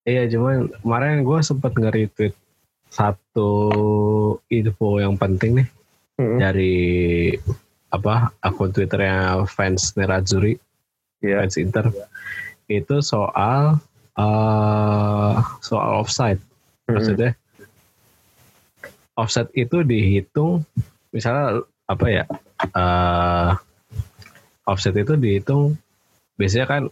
Iya 0.04 0.24
cuman 0.34 0.56
kemarin 0.82 1.22
gue 1.22 1.40
sempet 1.40 1.72
nge-retweet 1.78 2.34
satu 2.90 3.52
info 4.50 4.98
yang 4.98 5.14
penting 5.14 5.62
nih 5.62 5.68
Heeh. 6.18 6.38
dari 6.42 6.78
apa 7.90 8.34
akun 8.42 8.74
twitternya 8.74 9.46
fans 9.46 9.94
Nerazzurri 9.94 10.58
Iya. 11.22 11.44
fans 11.44 11.56
Inter 11.56 11.86
itu 12.66 12.96
soal 13.06 13.78
eh 14.18 15.36
soal 15.62 15.90
offside 16.02 16.42
Heeh. 16.42 16.98
maksudnya 16.98 17.32
offside 19.14 19.52
itu 19.54 19.84
dihitung 19.84 20.64
misalnya 21.12 21.62
apa 21.90 22.06
ya 22.08 22.24
eh 22.70 23.52
offset 24.64 24.94
itu 24.94 25.14
dihitung. 25.16 25.74
Biasanya 26.38 26.66
kan 26.66 26.84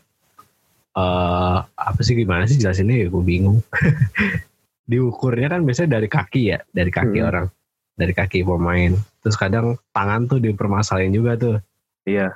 eh 0.91 1.57
apa 1.63 1.99
sih 2.01 2.17
gimana 2.17 2.43
sih 2.43 2.57
jelasinnya 2.57 3.05
ya? 3.05 3.07
Gue 3.07 3.21
bingung. 3.21 3.61
Diukurnya 4.89 5.47
kan 5.47 5.61
biasanya 5.61 5.99
dari 5.99 6.07
kaki 6.07 6.41
ya 6.47 6.59
dari 6.67 6.89
kaki 6.89 7.19
Hmm. 7.19 7.29
orang 7.29 7.45
dari 7.93 8.11
kaki 8.11 8.41
pemain. 8.41 8.91
Terus 9.19 9.35
kadang 9.35 9.75
tangan 9.91 10.25
tuh 10.25 10.39
dipermasalahin 10.39 11.11
juga 11.11 11.35
tuh. 11.35 11.57
Iya. 12.03 12.33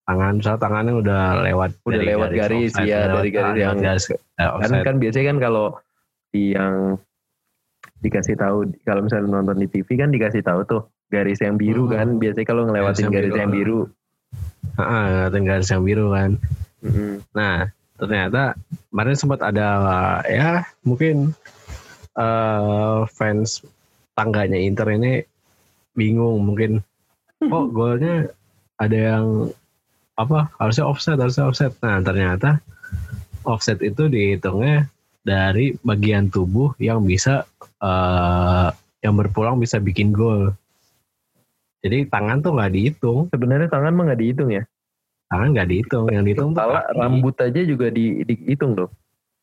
tangan 0.00 0.42
misalnya 0.42 0.58
tangannya 0.58 0.94
udah 0.96 1.22
lewat 1.40 1.70
Udah 1.86 2.02
lewat 2.02 2.30
garis, 2.34 2.74
iya, 2.82 3.06
lewat- 3.06 3.14
dari 3.14 3.30
garis 3.30 3.62
yang- 3.62 3.78
garis, 3.78 4.04
Kan 4.34 4.70
kan 4.82 4.96
biasanya 4.98 5.26
kan 5.28 5.38
kalau 5.38 5.66
yang 6.32 6.98
dikasih 8.00 8.34
tahu 8.34 8.58
kalau 8.82 9.06
misalnya 9.06 9.30
nonton 9.30 9.62
di 9.62 9.70
TV 9.70 9.86
kan 9.94 10.10
dikasih 10.10 10.42
tahu 10.42 10.66
tuh 10.66 10.82
garis 11.10 11.42
yang 11.42 11.58
biru 11.58 11.90
Hmm. 11.90 11.94
kan 11.98 12.08
biasanya 12.22 12.46
kalau 12.46 12.62
ngelewatin 12.70 13.10
Garis 13.10 13.34
yang 13.34 13.34
biru, 13.34 13.36
yang 13.36 13.52
biru. 13.52 13.80
Heeh, 14.78 15.02
ngeliatin 15.10 15.44
garis 15.44 15.70
yang 15.74 15.82
biru 15.84 16.06
kan 16.14 16.30
Heeh. 16.80 17.12
Nah, 17.36 17.56
ternyata 18.00 18.56
kemarin 18.88 19.16
sempat 19.18 19.40
ada 19.44 19.68
ya 20.24 20.64
mungkin 20.80 21.36
eh 22.16 23.00
fans 23.12 23.60
tangganya 24.16 24.56
Inter 24.56 24.88
ini 24.96 25.20
bingung 25.94 26.40
mungkin 26.42 26.80
kok 27.38 27.66
golnya 27.76 28.30
ada 28.80 28.96
yang 28.96 29.52
apa 30.16 30.48
harusnya 30.56 30.84
offset 30.88 31.20
harusnya 31.20 31.48
offset. 31.48 31.72
Nah, 31.84 32.00
ternyata 32.00 32.60
offset 33.44 33.80
itu 33.84 34.08
dihitungnya 34.08 34.88
dari 35.20 35.76
bagian 35.84 36.32
tubuh 36.32 36.72
yang 36.80 37.04
bisa 37.04 37.44
eh 37.80 38.68
yang 39.00 39.16
berpulang 39.16 39.56
bisa 39.60 39.80
bikin 39.80 40.12
gol. 40.12 40.52
Jadi 41.80 41.98
tangan 42.06 42.44
tuh 42.44 42.52
nggak 42.52 42.72
dihitung, 42.72 43.20
Sebenarnya 43.32 43.68
tangan 43.68 43.92
mah 43.96 44.04
nggak 44.12 44.20
dihitung 44.20 44.50
ya. 44.52 44.64
tangan 45.30 45.48
nggak 45.54 45.68
dihitung, 45.70 46.04
yang 46.10 46.24
dihitung 46.26 46.50
tuh 46.52 46.60
Kepala, 46.60 46.80
kaki. 46.84 46.98
rambut 46.98 47.34
aja 47.38 47.60
juga 47.62 47.86
di, 47.88 48.04
dihitung 48.26 48.72
loh. 48.74 48.90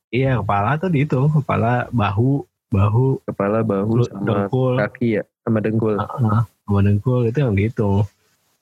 Iya 0.08 0.40
kepala 0.40 0.76
tuh 0.76 0.90
dihitung 0.92 1.28
kepala 1.34 1.88
bahu 1.90 2.44
bahu 2.68 3.24
Kepala, 3.24 3.64
bahu, 3.64 4.04
sama 4.04 4.24
dengkul 4.24 4.74
kaki 4.78 5.08
ya, 5.20 5.24
sama 5.48 5.60
dengkul. 5.64 5.96
uh, 5.96 6.44
sama 6.44 6.80
dengkul 6.84 7.24
itu 7.26 7.40
yang 7.40 7.56
dihitung. 7.56 8.04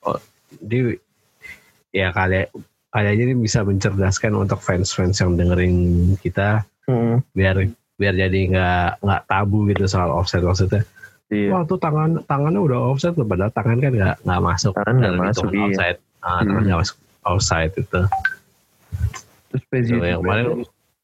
Oh, 0.06 0.18
jadi 0.62 1.02
ya 1.90 2.14
kali 2.14 2.46
kali 2.88 3.06
aja 3.10 3.22
ini 3.26 3.34
bisa 3.34 3.66
mencerdaskan 3.66 4.32
untuk 4.38 4.62
fans-fans 4.62 5.18
yang 5.18 5.34
dengerin 5.34 5.74
kita 6.22 6.62
Heeh. 6.86 7.18
biar 7.34 7.58
biar 7.98 8.14
jadi 8.14 8.38
nggak 8.54 9.02
nggak 9.02 9.22
tabu 9.26 9.66
gitu 9.66 9.84
soal 9.84 10.14
offset 10.14 10.40
maksudnya. 10.40 10.86
Iya. 11.26 11.50
Wah 11.50 11.62
tuh 11.66 11.74
tangan 11.76 12.22
tangannya 12.22 12.60
udah 12.62 12.78
offset 12.94 13.10
tuh 13.12 13.26
padahal 13.26 13.50
tangan 13.50 13.82
kan 13.82 13.90
nggak 13.90 14.16
nggak 14.22 14.42
masuk 14.42 14.72
Tangan 14.78 14.94
nggak 14.96 15.14
masuk, 15.18 15.46
iya. 15.50 15.62
offside. 15.66 15.98
Ah, 16.22 16.38
tangan 16.38 16.54
Hmm. 16.54 16.66
nggak 16.70 16.80
masuk 16.86 16.96
offside 17.24 17.72
itu. 17.74 18.00
Terus 19.50 19.62
Spezia 19.62 19.96
yang 19.98 20.20
kemarin- 20.22 20.62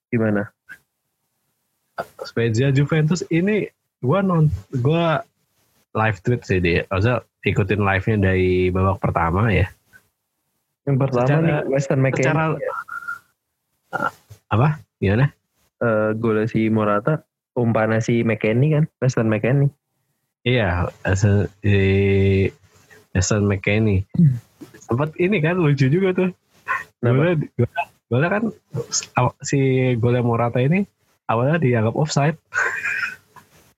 gimana? 0.09 0.43
Spezia 2.23 2.69
Juventus 2.71 3.27
ini 3.29 3.67
gua 3.99 4.23
non 4.23 4.47
gua 4.79 5.27
live 5.93 6.19
tweet 6.23 6.43
sih 6.43 6.59
dia. 6.59 6.87
Maksudnya 6.87 7.21
ikutin 7.43 7.83
live-nya 7.83 8.17
dari 8.23 8.51
babak 8.69 8.99
pertama 8.99 9.51
ya. 9.51 9.67
Yang 10.83 10.97
pertama 10.99 11.27
Secara- 11.27 11.43
nih 11.43 11.59
Western 11.69 12.01
McKennie 12.01 12.27
Secara 12.31 12.45
apa? 14.49 14.69
Gimana? 14.99 15.27
eh, 15.79 16.11
gol 16.15 16.47
si 16.47 16.71
Morata 16.71 17.27
umpannya 17.53 17.99
si 17.99 18.23
McKennie 18.23 18.71
kan, 18.73 18.85
Western 18.99 19.27
McKennie. 19.27 19.67
Iya, 20.43 20.91
asal 21.07 21.47
di 21.63 21.79
Aston 23.15 23.47
McKennie. 23.47 24.03
Sempat 24.83 25.15
ini 25.23 25.39
kan 25.39 25.55
lucu 25.55 25.87
juga 25.87 26.11
tuh. 26.11 26.31
Golnya, 26.99 27.39
golnya, 27.59 27.83
golnya 28.11 28.29
kan 28.31 28.43
si 29.43 29.59
golnya 29.99 30.23
Morata 30.23 30.59
ini 30.59 30.83
awalnya 31.31 31.63
dianggap 31.63 31.95
offside. 31.95 32.35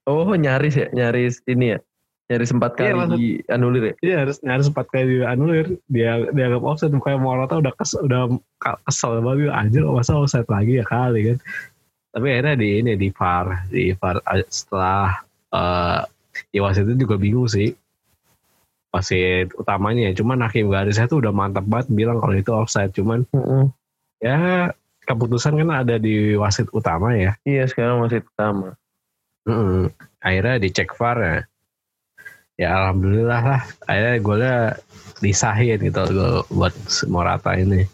Oh 0.05 0.29
nyaris 0.33 0.77
ya, 0.77 0.87
nyaris 0.93 1.41
ini 1.49 1.73
ya, 1.73 1.79
nyaris 2.29 2.53
empat 2.53 2.71
Iya, 2.77 2.81
kali 2.81 2.93
maksud- 2.93 3.17
dianulir 3.21 3.83
ya. 3.85 3.93
Iya 4.05 4.15
harus 4.25 4.37
harus 4.45 4.67
empat 4.69 4.85
kali 4.93 5.05
dianulir 5.21 5.67
dia 5.89 6.21
dianggap 6.29 6.61
offside 6.61 6.93
bukannya 6.93 7.21
Morata 7.21 7.57
udah 7.57 7.73
kes, 7.73 7.97
udah 7.97 8.29
kesel 8.85 9.21
banget 9.21 9.49
anjir 9.53 9.81
masa 9.89 10.13
offside 10.17 10.49
lagi 10.49 10.81
ya 10.81 10.85
kali 10.85 11.33
kan. 11.33 11.37
Tapi 12.13 12.25
akhirnya 12.31 12.55
di 12.57 12.69
ini 12.81 12.91
di 12.97 13.09
VAR 13.13 13.65
di 13.69 13.93
VAR 13.97 14.17
eh, 14.33 14.45
setelah 14.49 15.09
eh 15.53 16.01
ya 16.51 16.63
wasit 16.65 16.85
itu 16.87 17.07
juga 17.07 17.15
bingung 17.19 17.47
sih. 17.47 17.75
Wasit 18.91 19.51
utamanya. 19.59 20.11
Cuman 20.15 20.39
hakim 20.47 20.71
garisnya 20.71 21.07
tuh 21.11 21.19
udah 21.19 21.35
mantap 21.35 21.67
banget 21.67 21.91
bilang 21.91 22.23
kalau 22.23 22.35
itu 22.35 22.51
offside. 22.55 22.95
Cuman 22.95 23.27
Heeh. 23.31 23.65
ya 24.23 24.37
keputusan 25.05 25.59
kan 25.59 25.69
ada 25.85 25.95
di 25.99 26.33
wasit 26.39 26.71
utama 26.71 27.13
ya. 27.13 27.35
Iya 27.45 27.67
sekarang 27.67 28.01
masih 28.01 28.23
pertama. 28.25 28.73
Mm-mm. 29.45 29.93
akhirnya 30.25 30.57
dicek 30.57 30.97
VAR 30.97 31.17
ya. 31.21 31.39
Ya 32.57 32.69
alhamdulillah 32.81 33.41
lah. 33.45 33.61
Akhirnya 33.85 34.15
golnya 34.23 34.55
disahin 35.21 35.77
gitu 35.85 36.01
gol 36.09 36.41
buat 36.49 36.73
Morata 37.11 37.53
ini. 37.53 37.85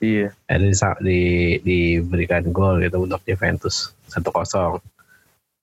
Iya. 0.00 0.32
akhirnya 0.48 0.70
disa- 0.72 1.00
di, 1.02 1.20
diberikan 1.60 2.48
gol 2.54 2.80
gitu 2.80 3.04
untuk 3.04 3.20
Juventus. 3.28 3.92
1-0 4.08 4.80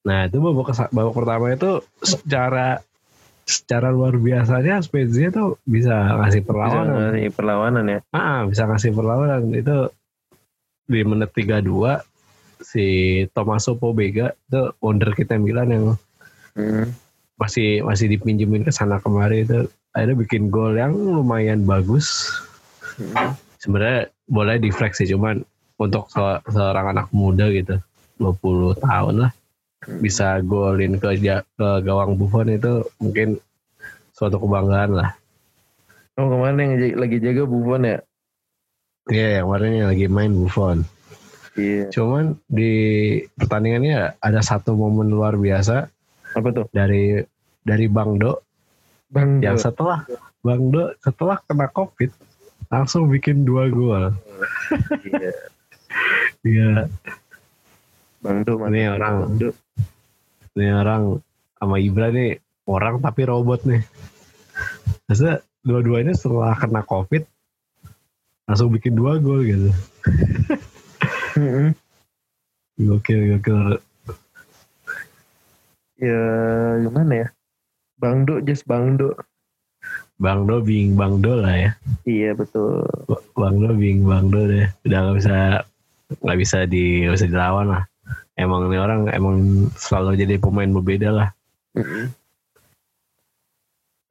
nah 0.02 0.26
itu 0.26 0.38
babak, 0.38 0.74
babak 0.90 1.14
pertama 1.14 1.46
itu 1.50 1.72
secara 2.02 2.82
secara 3.42 3.90
luar 3.90 4.16
biasanya 4.16 4.80
Spezia 4.80 5.30
tuh 5.30 5.62
bisa 5.62 5.92
ngasih 6.16 6.42
Bisa 6.42 6.48
perlawanan 6.48 6.96
ngasih 7.12 7.30
perlawanan 7.32 7.86
ya. 7.88 8.00
ah 8.12 8.46
bisa 8.46 8.64
ngasih 8.66 8.92
perlawanan 8.92 9.52
itu 9.52 9.78
di 10.86 11.02
menit 11.02 11.30
32 11.32 12.02
si 12.60 12.86
Tommaso 13.28 13.74
Pobega 13.74 14.30
itu 14.32 14.62
wonder 14.80 15.12
kita 15.12 15.38
Milan 15.38 15.70
yang 15.70 15.86
Hmm. 16.52 16.92
masih 17.38 17.80
masih 17.82 18.12
dipinjemin 18.12 18.62
ke 18.62 18.70
sana 18.70 19.00
kemari 19.00 19.42
itu 19.42 19.66
akhirnya 19.90 20.20
bikin 20.20 20.48
gol 20.48 20.76
yang 20.76 20.92
lumayan 20.92 21.64
bagus 21.64 22.28
Hmm. 22.98 23.34
sebenarnya 23.56 24.12
boleh 24.26 24.60
sih 24.92 25.08
cuman 25.08 25.40
untuk 25.76 26.12
se- 26.12 26.44
seorang 26.46 26.92
anak 26.92 27.08
muda 27.10 27.48
gitu 27.48 27.80
20 28.18 28.76
tahun 28.78 29.16
lah 29.18 29.32
bisa 30.02 30.38
golin 30.46 31.02
ke 31.02 31.18
ke 31.18 31.70
gawang 31.82 32.14
Buffon 32.14 32.54
itu 32.54 32.86
mungkin 33.02 33.42
suatu 34.14 34.38
kebanggaan 34.38 34.94
lah 34.94 35.12
Oh 36.20 36.28
kemarin 36.28 36.60
yang 36.60 37.00
lagi 37.00 37.18
jaga 37.24 37.48
Buffon 37.48 37.88
ya. 37.88 37.98
Iya 39.10 39.28
yang 39.42 39.46
kemarin 39.50 39.72
yang 39.74 39.90
lagi 39.90 40.08
main 40.12 40.34
Buffon 40.38 40.86
Iya. 41.52 41.92
Cuman 41.92 42.40
di 42.48 42.72
pertandingannya 43.36 44.16
ada 44.24 44.40
satu 44.40 44.72
momen 44.72 45.12
luar 45.12 45.36
biasa 45.36 45.90
Apa 46.32 46.48
tuh? 46.56 46.66
dari 46.72 47.20
dari 47.66 47.86
Bang 47.92 48.16
Do 48.16 48.40
Bang 49.12 49.44
yang 49.44 49.60
Do. 49.60 49.64
setelah 49.68 50.08
Bang 50.46 50.72
Do 50.72 50.96
setelah 51.04 51.44
kena 51.44 51.68
Covid 51.68 52.08
langsung 52.72 53.12
bikin 53.12 53.44
dua 53.44 53.68
gol. 53.68 54.16
Iya. 55.04 55.32
Iya, 56.42 56.88
Bang 58.24 58.48
Do. 58.48 58.58
Ini 58.66 58.96
orang. 58.96 59.14
Bang 59.28 59.36
Do. 59.38 59.50
Ini 60.58 60.68
orang 60.72 61.22
sama 61.56 61.78
Ibra 61.80 62.12
nih 62.12 62.40
orang 62.68 63.00
tapi 63.00 63.22
robot 63.24 63.64
nih. 63.64 63.82
Masa 65.08 65.44
dua-duanya 65.62 66.16
setelah 66.18 66.58
kena 66.58 66.82
Covid 66.84 67.24
langsung 68.50 68.74
bikin 68.74 68.98
dua 68.98 69.16
gol 69.22 69.48
gitu. 69.48 69.70
Gokil, 72.82 73.38
gokil. 73.38 73.80
Ya 76.02 76.24
gimana 76.82 77.14
ya? 77.14 77.28
Bang 78.02 78.26
Do 78.26 78.42
just 78.42 78.66
Bang 78.66 78.98
Do. 78.98 79.14
Bang 80.18 80.50
Do 80.50 80.60
being 80.66 80.98
Bang 80.98 81.22
Do 81.22 81.38
lah 81.38 81.54
ya. 81.54 81.72
Iya 82.10 82.34
betul. 82.34 82.84
Bang 83.38 83.62
Do 83.62 83.78
being 83.78 84.02
Bang 84.04 84.34
Do 84.34 84.50
deh. 84.50 84.68
Udah 84.84 85.00
gak 85.08 85.18
bisa 85.22 85.38
nggak 86.12 86.40
bisa 86.44 86.58
di 86.68 87.06
nggak 87.06 87.16
bisa 87.16 87.28
dilawan 87.30 87.68
lah. 87.72 87.84
Emang 88.42 88.66
ini 88.66 88.78
orang 88.82 89.06
emang 89.14 89.38
selalu 89.78 90.18
jadi 90.18 90.42
pemain 90.42 90.66
berbeda 90.66 91.14
lah. 91.14 91.30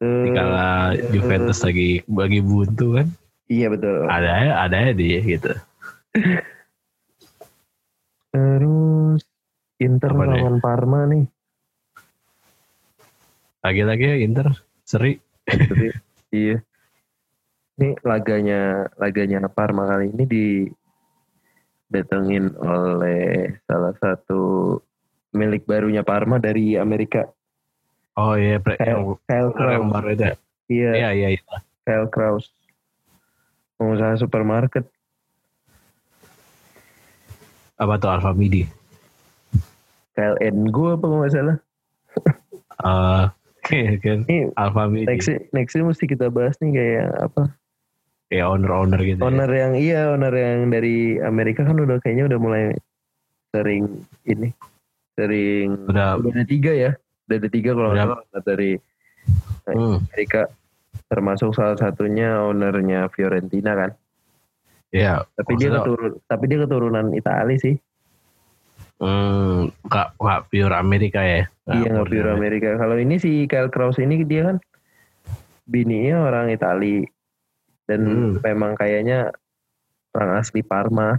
Eh, 0.00 0.30
Kala 0.32 0.94
Juventus 1.10 1.60
lagi 1.60 2.00
bagi 2.06 2.38
buntu 2.40 2.96
kan, 2.96 3.10
Iya 3.50 3.68
betul. 3.68 4.06
ada 4.06 4.30
ya 4.38 4.52
ada 4.62 4.76
ya 4.86 4.92
dia 4.94 5.20
gitu. 5.20 5.50
Terus 8.30 9.22
Inter 9.82 10.10
Apa 10.14 10.24
nih? 10.24 10.40
lawan 10.40 10.56
Parma 10.62 11.00
nih. 11.10 11.26
Lagi-lagi 13.60 14.04
ya 14.06 14.16
Inter 14.22 14.48
seri. 14.86 15.18
Iya. 16.30 16.62
Ini 17.76 17.98
laganya 18.06 18.86
laganya 18.96 19.42
Parma 19.50 19.90
kali 19.90 20.14
ini 20.14 20.24
didatengin 21.90 22.54
oleh 22.56 23.50
salah 23.66 23.90
satu 23.98 24.78
milik 25.30 25.66
barunya 25.66 26.00
Parma 26.00 26.38
dari 26.38 26.74
Amerika. 26.74 27.26
Oh 28.14 28.34
iya, 28.34 28.58
pre- 28.58 28.78
yang, 28.78 29.18
Kyle 29.26 29.50
yang 29.50 29.54
Kraus. 29.54 29.90
baru 29.90 30.08
itu. 30.10 30.24
ya? 30.24 30.34
Iya, 30.70 30.90
Iya 30.94 31.08
iya 31.12 31.28
iya. 31.34 31.42
Kyle 31.82 32.06
Kraus. 32.06 32.46
Pengusaha 33.74 34.14
supermarket. 34.16 34.86
Apa 37.74 37.96
tuh 37.96 38.10
Alfa 38.12 38.30
Midi? 38.30 38.68
Kyle 40.12 40.36
Engo 40.38 40.94
apa 40.94 41.04
nggak 41.06 41.32
salah. 41.32 41.56
Eh, 42.80 43.24
kan 44.04 44.18
Ini 44.28 44.52
Alfa 44.54 44.84
Midi. 44.86 45.08
next 45.08 45.30
nextnya 45.50 45.84
mesti 45.84 46.04
kita 46.04 46.28
bahas 46.28 46.54
nih 46.60 46.70
kayak 46.70 47.08
apa 47.24 47.42
Ya 48.30 48.46
owner-owner 48.46 49.02
gitu. 49.02 49.18
ya. 49.18 49.26
owner 49.26 49.50
yang 49.50 49.72
iya 49.74 50.00
owner 50.14 50.30
yang 50.30 50.70
dari 50.70 51.18
Amerika 51.18 51.66
kan 51.66 51.74
udah 51.82 51.98
kayaknya 51.98 52.30
udah 52.30 52.38
mulai 52.38 52.64
sering 53.50 54.06
ini 54.22 54.54
sering 55.18 55.90
Udah 55.90 56.14
udah 56.22 56.30
ada 56.30 56.46
tiga 56.46 56.70
ya 56.70 56.90
udah 57.26 57.36
ada 57.42 57.48
tiga 57.50 57.70
kalau 57.74 57.90
nggak 57.90 58.06
Udah. 58.06 58.22
salah 58.30 58.42
dari 58.46 58.70
hmm, 59.66 59.96
Amerika 60.10 60.42
termasuk 61.10 61.50
salah 61.58 61.74
satunya 61.74 62.38
ownernya 62.38 63.10
Fiorentina 63.10 63.74
kan 63.74 63.90
ya. 64.94 65.26
tapi 65.34 65.58
dia 65.58 65.70
keturun 65.82 66.12
tapi 66.30 66.44
dia 66.46 66.58
keturunan 66.62 67.10
Itali 67.10 67.56
sih 67.58 67.74
hmm, 69.02 69.74
nggak 69.90 70.08
nggak 70.22 70.40
pure 70.50 70.74
Amerika 70.78 71.20
ya. 71.22 71.50
iya 71.74 71.88
nggak 71.98 72.06
pure 72.06 72.22
pure 72.22 72.30
Amerika 72.30 72.68
kalau 72.78 72.94
ini 72.94 73.18
si 73.18 73.50
Kyle 73.50 73.70
Kraus 73.70 73.98
ini 73.98 74.22
dia 74.22 74.54
kan 74.54 74.56
bininya 75.66 76.26
orang 76.26 76.50
Itali 76.54 77.06
dan 77.90 78.00
Hmm. 78.06 78.32
memang 78.38 78.78
kayaknya 78.78 79.34
orang 80.14 80.38
asli 80.38 80.62
Parma 80.62 81.18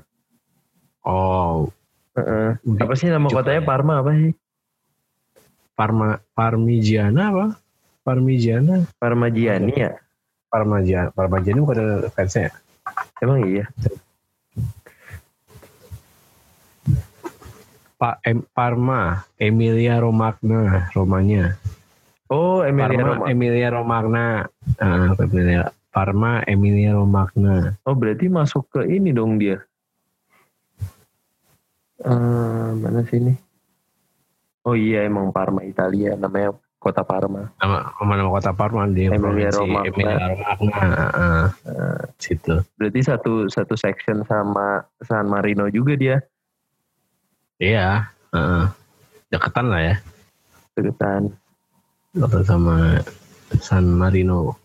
Oh, 1.04 1.68
mungkin 2.64 2.86
apa 2.86 2.94
sih 2.96 3.10
nama 3.10 3.28
juga 3.28 3.44
kotanya 3.44 3.60
ya. 3.60 3.68
Parma 3.68 3.94
apa 4.00 4.12
sih 4.16 4.32
Parma 5.74 6.08
Parmigiana 6.32 7.24
apa? 7.28 7.46
Parmigiana? 8.02 8.86
Parmigiani 8.96 9.74
ya 9.76 9.92
Parmigiana. 10.48 11.10
Parmigiana 11.12 11.60
bukan 11.60 11.78
fansnya 12.14 12.48
ya? 12.48 12.54
emang 13.20 13.40
iya 13.44 13.66
Pak 17.96 18.18
em, 18.26 18.42
Parma, 18.50 19.22
Emilia 19.38 20.02
Romagna, 20.02 20.90
Romanya. 20.98 21.54
oh 22.34 22.66
Emilia 22.66 22.98
Parma, 22.98 23.14
Roma 23.14 23.26
Emilia 23.30 23.70
Romagna. 23.70 24.26
Ah, 24.82 25.14
Emilia, 25.22 25.70
Parma, 25.92 26.40
Emilia 26.48 26.96
Romagna. 26.96 27.76
oh 27.84 27.94
berarti 27.94 28.32
masuk 28.32 28.64
ke 28.72 28.82
ini 28.88 29.12
dong 29.12 29.36
dia 29.38 29.60
Eh, 32.02 32.70
mana 32.82 33.06
sih 33.06 33.22
ini 33.22 33.38
oh 34.66 34.74
iya 34.74 35.06
emang 35.06 35.30
Parma 35.30 35.62
Italia 35.62 36.18
namanya 36.18 36.58
kota 36.82 37.06
Parma 37.06 37.46
Nama, 37.62 37.94
nama 37.94 38.30
kota 38.34 38.50
Parma 38.58 38.90
di 38.90 39.06
Emilia 39.06 39.54
Romagna. 39.54 39.86
Emilia 39.86 40.18
Romagna. 40.58 40.82
Ah, 40.82 41.48
ah. 41.70 42.02
situ. 42.18 42.58
berarti 42.74 43.00
satu 43.06 43.46
satu 43.46 43.78
section 43.78 44.26
sama 44.26 44.82
San 45.06 45.30
Marino 45.30 45.70
juga 45.70 45.94
dia 45.94 46.18
Iya. 47.62 48.10
ah. 48.34 48.74
deketan 49.30 49.70
lah 49.70 49.82
ya. 49.94 49.96
deketan 50.74 51.30
Deketan 52.18 52.44
sama 52.44 52.98
San 53.62 53.86
Marino. 53.94 54.58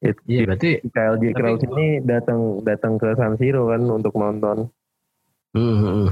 It- 0.00 0.22
Iya 0.24 0.48
berarti 0.48 0.70
KLJ 0.82 1.24
Kraus 1.32 1.60
ini 1.62 2.00
datang 2.00 2.64
datang 2.64 2.96
ke 2.96 3.12
San 3.14 3.36
Siro 3.36 3.68
kan 3.68 3.84
untuk 3.84 4.16
nonton 4.16 4.72
hmm, 5.52 5.60
hmm, 5.76 5.92
hmm. 5.92 6.08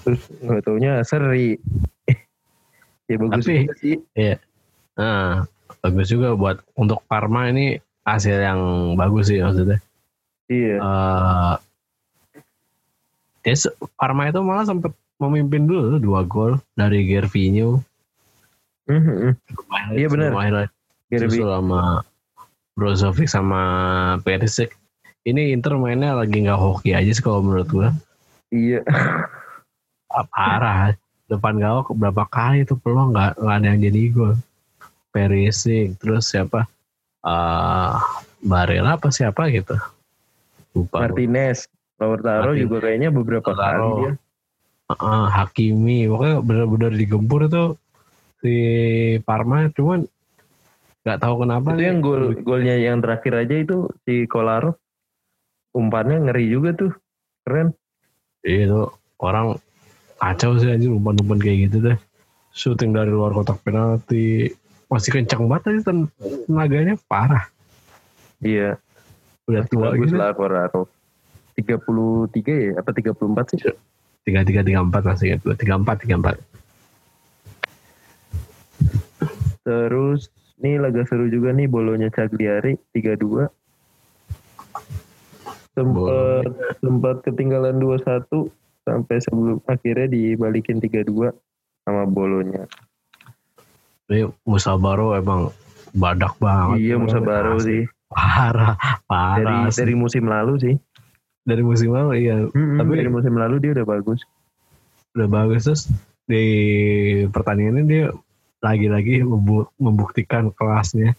terus 0.00 0.22
nggak 0.40 0.62
taunya 0.64 0.92
seri 1.02 1.60
ya 3.10 3.16
bagus 3.16 3.44
Tapi- 3.44 3.60
juga 3.62 3.76
sih 3.76 3.96
Nah, 4.96 5.44
bagus 5.84 6.08
juga 6.08 6.32
buat 6.32 6.56
untuk 6.72 7.04
Parma 7.04 7.52
ini 7.52 7.76
hasil 8.00 8.40
yang 8.40 8.60
bagus 8.96 9.28
sih 9.28 9.44
maksudnya. 9.44 9.76
iya 10.48 10.80
Eh 10.80 11.54
ya, 13.44 13.54
se- 13.54 13.76
Parma 13.94 14.26
itu 14.26 14.40
malah 14.40 14.64
sempat 14.64 14.90
memimpin 15.16 15.68
dulu 15.68 16.00
dua 16.00 16.24
gol 16.24 16.56
dari 16.72 17.04
Gervinho. 17.04 17.84
Mhm. 18.86 19.36
Lumayan- 19.52 19.92
Iya, 19.92 20.06
benar. 20.08 20.30
lumayan 20.32 20.54
Gerbi 21.06 21.36
Susul 21.36 21.46
sama 21.46 22.00
Brozovic 22.76 23.26
sama 23.26 23.60
Perisic. 24.20 24.76
Ini 25.24 25.50
Inter 25.50 25.74
mainnya 25.74 26.12
lagi 26.14 26.44
nggak 26.44 26.60
hoki 26.60 26.92
aja 26.92 27.08
sih 27.10 27.24
kalau 27.24 27.42
menurut 27.42 27.66
gua. 27.66 27.88
iya 28.52 28.84
Ah, 30.06 30.22
Parah. 30.22 30.94
Depan 31.26 31.58
gawang 31.58 31.90
berapa 31.98 32.22
kali 32.30 32.62
tuh 32.62 32.78
peluang 32.78 33.10
nggak 33.10 33.42
nggak 33.42 33.56
ada 33.58 33.66
yang 33.66 33.80
jadi 33.82 34.00
gol. 34.12 34.34
Perisic 35.10 35.96
terus 35.98 36.28
siapa? 36.28 36.68
eh 37.26 37.94
Barella 38.38 38.94
apa 38.94 39.10
siapa 39.10 39.50
gitu. 39.50 39.74
Lupa. 40.76 41.02
Martinez 41.02 41.66
Lautaro 41.96 42.52
Martinez. 42.52 42.62
juga 42.62 42.76
kayaknya 42.84 43.08
beberapa 43.10 43.50
Lautaro. 43.50 43.72
kali 43.72 43.90
dia 43.98 44.12
Ah, 44.86 45.26
Hakimi 45.26 46.06
pokoknya 46.06 46.36
benar-benar 46.46 46.92
digempur 46.94 47.50
itu 47.50 47.74
si 48.38 48.54
Parma 49.26 49.66
cuman 49.74 50.06
nggak 51.06 51.22
tahu 51.22 51.46
kenapa 51.46 51.78
itu 51.78 51.86
yang 51.86 52.02
gol 52.02 52.34
golnya 52.42 52.74
yang 52.74 52.98
terakhir 52.98 53.46
aja 53.46 53.54
itu 53.62 53.86
si 54.02 54.26
Kolarov. 54.26 54.74
Umpannya 55.70 56.26
ngeri 56.26 56.50
juga 56.50 56.74
tuh. 56.74 56.90
Keren. 57.46 57.70
Iya, 58.42 58.66
itu 58.66 58.80
orang 59.22 59.54
kacau 60.18 60.58
sih 60.58 60.66
anjir 60.66 60.90
umpan-umpan 60.90 61.38
kayak 61.38 61.70
gitu 61.70 61.76
deh. 61.86 61.98
Shooting 62.50 62.90
dari 62.90 63.14
luar 63.14 63.30
kotak 63.38 63.62
penalti. 63.62 64.50
Masih 64.90 65.14
kencang 65.14 65.46
banget 65.46 65.78
aja 65.78 65.94
ten- 65.94 66.10
tenaganya 66.50 66.98
parah. 67.06 67.46
Iya. 68.42 68.74
Udah 69.46 69.62
tua 69.70 69.94
bagus 69.94 70.10
gitu. 70.10 70.18
lah 70.18 70.34
Kolarov. 70.34 70.90
33 71.54 72.50
ya 72.50 72.72
apa 72.82 72.90
34 72.90 73.54
sih? 73.54 73.58
Tiga 74.26 74.42
tiga 74.42 74.60
tiga 74.66 74.82
empat 74.82 75.06
masih 75.06 75.38
tiga 75.54 75.78
empat 75.78 76.02
tiga 76.02 76.18
empat. 76.18 76.36
Terus 79.62 80.26
ini 80.56 80.80
laga 80.80 81.04
seru 81.04 81.28
juga 81.28 81.52
nih 81.52 81.68
bolonya 81.68 82.08
Cagliari 82.08 82.76
3-2 82.92 83.48
sempat 85.76 86.48
sempat 86.80 87.16
ketinggalan 87.22 87.76
2-1 87.76 88.24
sampai 88.82 89.16
sebelum 89.20 89.58
akhirnya 89.68 90.08
dibalikin 90.08 90.80
3-2 90.80 91.28
sama 91.84 92.02
bolonya. 92.08 92.64
Ini 94.06 94.30
Musa 94.46 94.78
Baro 94.78 95.12
emang 95.12 95.50
badak 95.92 96.38
banget. 96.38 96.78
Iya 96.80 96.96
Musa 96.96 97.18
Baru 97.18 97.58
Asli. 97.58 97.82
sih. 97.82 97.82
parah 98.06 98.78
dari 98.78 99.02
parah 99.10 99.66
asli. 99.66 99.78
dari 99.82 99.94
musim 99.98 100.24
lalu 100.24 100.52
sih. 100.62 100.74
Dari 101.42 101.62
musim 101.62 101.90
lalu 101.90 102.22
iya. 102.22 102.38
Mm-mm, 102.46 102.78
Tapi- 102.78 102.96
dari 102.96 103.10
musim 103.10 103.34
lalu 103.34 103.54
dia 103.60 103.70
udah 103.74 103.86
bagus. 103.86 104.22
udah 105.16 105.28
bagus 105.32 105.64
terus 105.64 105.82
di 106.28 106.44
pertandingan 107.32 107.80
ini 107.80 107.84
dia 107.88 108.04
lagi-lagi 108.58 109.20
membu- 109.20 109.70
membuktikan 109.76 110.48
kelasnya 110.50 111.12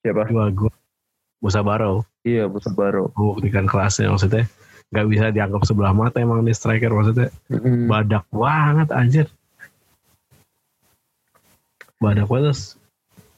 Siapa? 0.00 0.26
dua 0.26 0.50
gol 0.50 0.74
Musa 1.38 1.60
Barrow 1.60 2.02
Iya, 2.20 2.44
Musa 2.46 2.68
Baro. 2.70 3.08
membuktikan 3.14 3.64
kelasnya 3.64 4.08
maksudnya 4.08 4.44
nggak 4.90 5.06
bisa 5.06 5.24
dianggap 5.30 5.62
sebelah 5.62 5.92
mata 5.92 6.18
emang 6.18 6.42
nih 6.42 6.52
striker 6.52 6.90
maksudnya 6.90 7.30
Mm-mm. 7.46 7.86
badak 7.86 8.26
banget 8.28 8.88
anjir 8.90 9.26
badak 11.96 12.26
banget 12.26 12.50
terus 12.50 12.74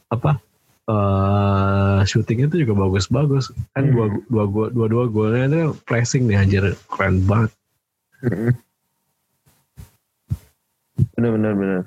apa 0.08 0.40
eh 0.82 2.00
syutingnya 2.04 2.48
tuh 2.48 2.58
juga 2.58 2.74
bagus-bagus 2.80 3.52
kan 3.70 3.84
Hmm. 3.84 3.92
dua 3.92 4.06
dua 4.26 4.44
gol 4.46 4.68
dua 4.70 4.86
dua 4.88 5.04
golnya 5.06 5.44
itu 5.46 5.60
pressing 5.84 6.24
nih 6.24 6.38
anjir 6.38 6.62
keren 6.88 7.22
banget 7.22 7.50
Mm-mm. 8.20 8.52
Bener 11.12 11.30
bener 11.32 11.52
bener. 11.54 11.80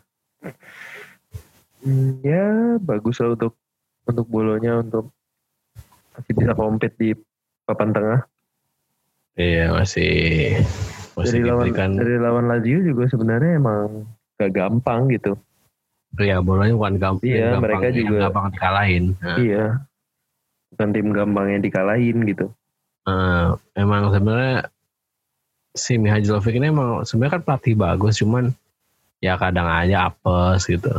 Ya 2.25 2.45
bagus 2.81 3.21
lah 3.21 3.37
untuk 3.37 3.53
untuk 4.05 4.25
bolonya 4.25 4.81
untuk 4.81 5.13
masih 6.17 6.33
bisa 6.33 6.53
kompet 6.53 6.91
di 6.97 7.13
papan 7.63 7.93
tengah. 7.93 8.19
iya 9.35 9.67
masih 9.69 10.55
masih 11.13 11.27
dari 11.27 11.41
lawan 11.43 11.65
diberikan 11.67 11.89
dari 11.99 12.15
lawan 12.17 12.45
Lazio 12.47 12.79
juga 12.81 13.03
sebenarnya 13.05 13.59
emang 13.59 14.07
gak 14.39 14.51
gampang 14.55 15.11
gitu. 15.11 15.35
ya 16.15 16.39
bolanya 16.39 16.71
bukan 16.73 16.95
gampang 16.95 17.27
Iya, 17.27 17.47
gampang, 17.51 17.61
mereka 17.67 17.85
yang 17.85 17.97
juga- 17.99 18.21
gampang 18.31 18.45
dikalahin 18.49 19.03
nah, 19.19 19.35
Iya. 19.37 19.65
Bukan 20.71 20.89
tim 20.91 21.07
gampang 21.11 21.45
yang 21.51 21.61
dikalahin 21.61 22.17
gitu. 22.25 22.47
eh, 23.05 23.45
emang 23.75 24.09
sebenarnya 24.09 24.71
si 25.75 25.99
Mihajlovic 25.99 26.55
ini 26.55 26.71
emang 26.71 27.03
sebenarnya 27.03 27.37
kan 27.37 27.43
pelatih 27.43 27.75
bagus 27.75 28.17
cuman 28.17 28.55
ya 29.19 29.35
kadang 29.35 29.67
aja 29.67 30.07
apes 30.09 30.65
gitu 30.65 30.95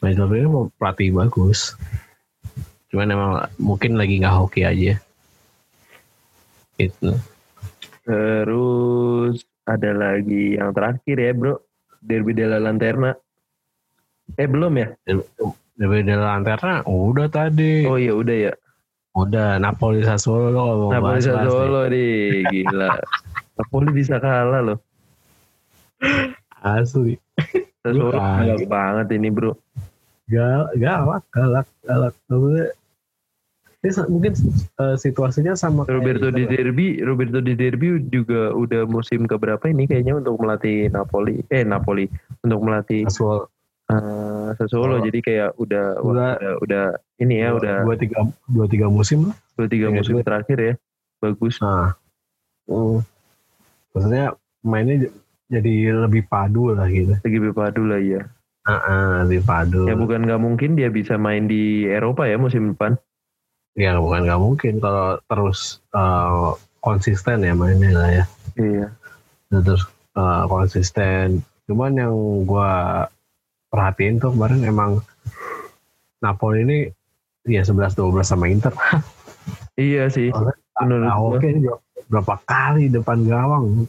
Mihajlovic 0.00 0.38
ini 0.42 0.48
mau 0.48 0.66
pelatih 0.78 1.10
bagus 1.14 1.74
cuman 2.88 3.12
emang 3.12 3.32
mungkin 3.60 4.00
lagi 4.00 4.16
nggak 4.18 4.36
hoki 4.36 4.64
aja 4.64 4.96
itu 6.78 7.12
Terus 8.08 9.44
ada 9.68 9.90
lagi 9.92 10.56
yang 10.56 10.72
terakhir 10.72 11.16
ya 11.20 11.32
bro. 11.36 11.60
Derby 12.00 12.32
della 12.32 12.56
Lanterna. 12.56 13.12
Eh 14.40 14.48
belum 14.48 14.72
ya? 14.80 14.88
Derby 15.76 16.08
della 16.08 16.40
Lanterna 16.40 16.80
udah 16.88 17.28
tadi 17.28 17.84
Oh 17.84 18.00
iya 18.00 18.16
udah 18.16 18.36
ya. 18.48 18.52
udah 19.12 19.58
Napoli 19.60 20.00
Sassuolo 20.06 20.48
lo 20.54 20.88
mau 20.88 20.90
Napoli. 20.94 21.20
Sassuolo 21.20 21.90
deh, 21.92 22.48
gila. 22.48 22.96
Napoli 23.60 23.88
bisa 23.92 24.16
kalah 24.16 24.62
loh. 24.64 24.78
asli 26.64 27.20
Sassuolo 27.84 28.16
banget 28.64 29.06
ini 29.12 29.28
bro. 29.28 29.52
Gal, 30.28 30.68
galak, 30.76 31.24
galak, 31.32 31.66
galak. 31.88 32.14
Maksudnya, 32.28 32.68
ini 33.78 33.90
mungkin 34.10 34.32
eh, 34.82 34.96
situasinya 34.98 35.54
sama 35.54 35.86
Roberto 35.86 36.28
itu 36.28 36.36
di. 36.36 36.44
Derby, 36.50 36.88
Roberto 37.00 37.38
di 37.38 37.54
Derby 37.54 37.96
juga 38.12 38.52
udah 38.52 38.84
musim 38.90 39.24
keberapa 39.24 39.70
ini 39.70 39.88
kayaknya 39.88 40.18
untuk 40.18 40.36
melatih 40.42 40.92
Napoli. 40.92 41.40
Eh 41.48 41.62
Napoli 41.64 42.10
untuk 42.42 42.60
melatih 42.60 43.06
Sassuolo. 43.06 43.48
eh, 43.88 44.48
Sassuolo. 44.58 44.98
Oh. 44.98 45.02
Jadi 45.06 45.18
kayak 45.22 45.56
udah, 45.56 46.02
Udah. 46.02 46.36
udah 46.36 46.52
udah 46.60 46.84
ini 47.22 47.40
ya 47.40 47.54
dua, 47.54 47.58
udah 47.62 47.76
dua 47.86 47.96
tiga 47.96 48.18
dua 48.50 48.66
tiga 48.66 48.86
musim 48.90 49.30
lah. 49.30 49.36
dua 49.56 49.66
tiga 49.70 49.88
musim 49.94 50.14
dua. 50.18 50.26
terakhir 50.26 50.58
ya. 50.58 50.74
Bagus. 51.22 51.54
Nah, 51.62 51.96
mm. 52.68 52.98
maksudnya 53.94 54.24
mainnya 54.60 55.08
jadi 55.48 55.96
lebih 56.04 56.26
padu 56.28 56.74
lah 56.74 56.90
gitu. 56.90 57.16
Lagi 57.16 57.38
berpadu 57.40 57.82
lah 57.88 58.02
ya. 58.02 58.26
Ah, 58.68 58.76
ah, 58.84 59.12
lebih 59.24 59.48
padu. 59.48 59.88
Ya 59.88 59.96
bukan 59.96 60.28
nggak 60.28 60.42
mungkin 60.44 60.76
dia 60.76 60.92
bisa 60.92 61.16
main 61.16 61.48
di 61.48 61.88
Eropa 61.88 62.28
ya 62.28 62.36
musim 62.36 62.76
depan. 62.76 63.00
Ya 63.72 63.96
bukan 63.96 64.28
nggak 64.28 64.42
mungkin 64.44 64.76
kalau 64.76 65.16
terus 65.24 65.80
eh, 65.96 66.52
konsisten 66.84 67.48
ya 67.48 67.56
mainnya 67.56 67.96
lah 67.96 68.10
ya. 68.12 68.24
Iya. 68.60 68.86
Dan 69.48 69.60
terus 69.64 69.88
eh, 70.12 70.44
konsisten. 70.52 71.40
Cuman 71.64 71.96
yang 71.96 72.12
gua 72.44 73.08
perhatiin 73.72 74.20
tuh 74.20 74.36
kemarin 74.36 74.60
emang 74.68 75.00
Napoli 76.20 76.68
ini 76.68 76.78
ya 77.48 77.64
11-12 77.64 78.20
sama 78.20 78.52
Inter. 78.52 78.76
Iya 79.78 80.10
sih. 80.10 80.34
Menurut 80.82 81.38
ini 81.38 81.62
berapa, 81.62 81.78
berapa 82.10 82.34
kali 82.50 82.90
depan 82.90 83.22
gawang. 83.22 83.86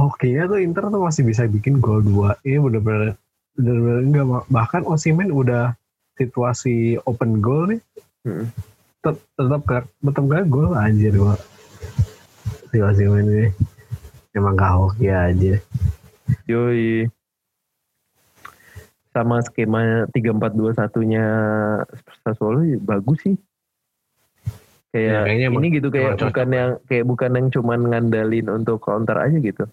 Oke 0.00 0.32
ya 0.32 0.48
tuh 0.48 0.56
Inter 0.58 0.88
tuh 0.88 1.02
masih 1.02 1.22
bisa 1.22 1.44
bikin 1.44 1.76
gol 1.76 2.00
dua. 2.00 2.32
Ini 2.40 2.56
bener-bener 2.56 3.20
bener-bener 3.52 4.00
enggak 4.00 4.26
bahkan 4.48 4.82
Osimhen 4.84 5.28
udah 5.28 5.76
situasi 6.16 6.96
open 7.04 7.40
goal 7.40 7.68
nih 7.68 7.80
Mm. 8.20 8.44
tet- 9.00 9.24
tetap 9.32 9.62
tetap 9.80 10.24
gak 10.24 10.44
gol 10.48 10.72
anjir 10.72 11.12
gua. 11.12 11.36
Si 12.68 12.76
Osimhen 12.76 13.24
ini 13.24 13.46
emang 14.32 14.56
gak 14.56 14.72
hoki 14.76 15.08
aja. 15.08 15.56
Yoi. 16.44 17.08
Sama 19.10 19.42
skema 19.42 20.06
3-4-2-1-nya 20.14 21.24
Sassuolo 22.22 22.62
ya 22.62 22.78
bagus 22.78 23.18
sih. 23.26 23.36
Kayak 24.92 25.22
Ya, 25.26 25.32
ini 25.34 25.42
emang- 25.48 25.66
gitu 25.66 25.88
kayak 25.88 26.20
bukan 26.20 26.48
yang 26.50 26.70
kayak 26.86 27.04
bukan 27.06 27.30
yang 27.34 27.46
cuman 27.48 27.80
ngandalin 27.90 28.46
untuk 28.52 28.78
counter 28.78 29.18
aja 29.18 29.34
gitu. 29.34 29.64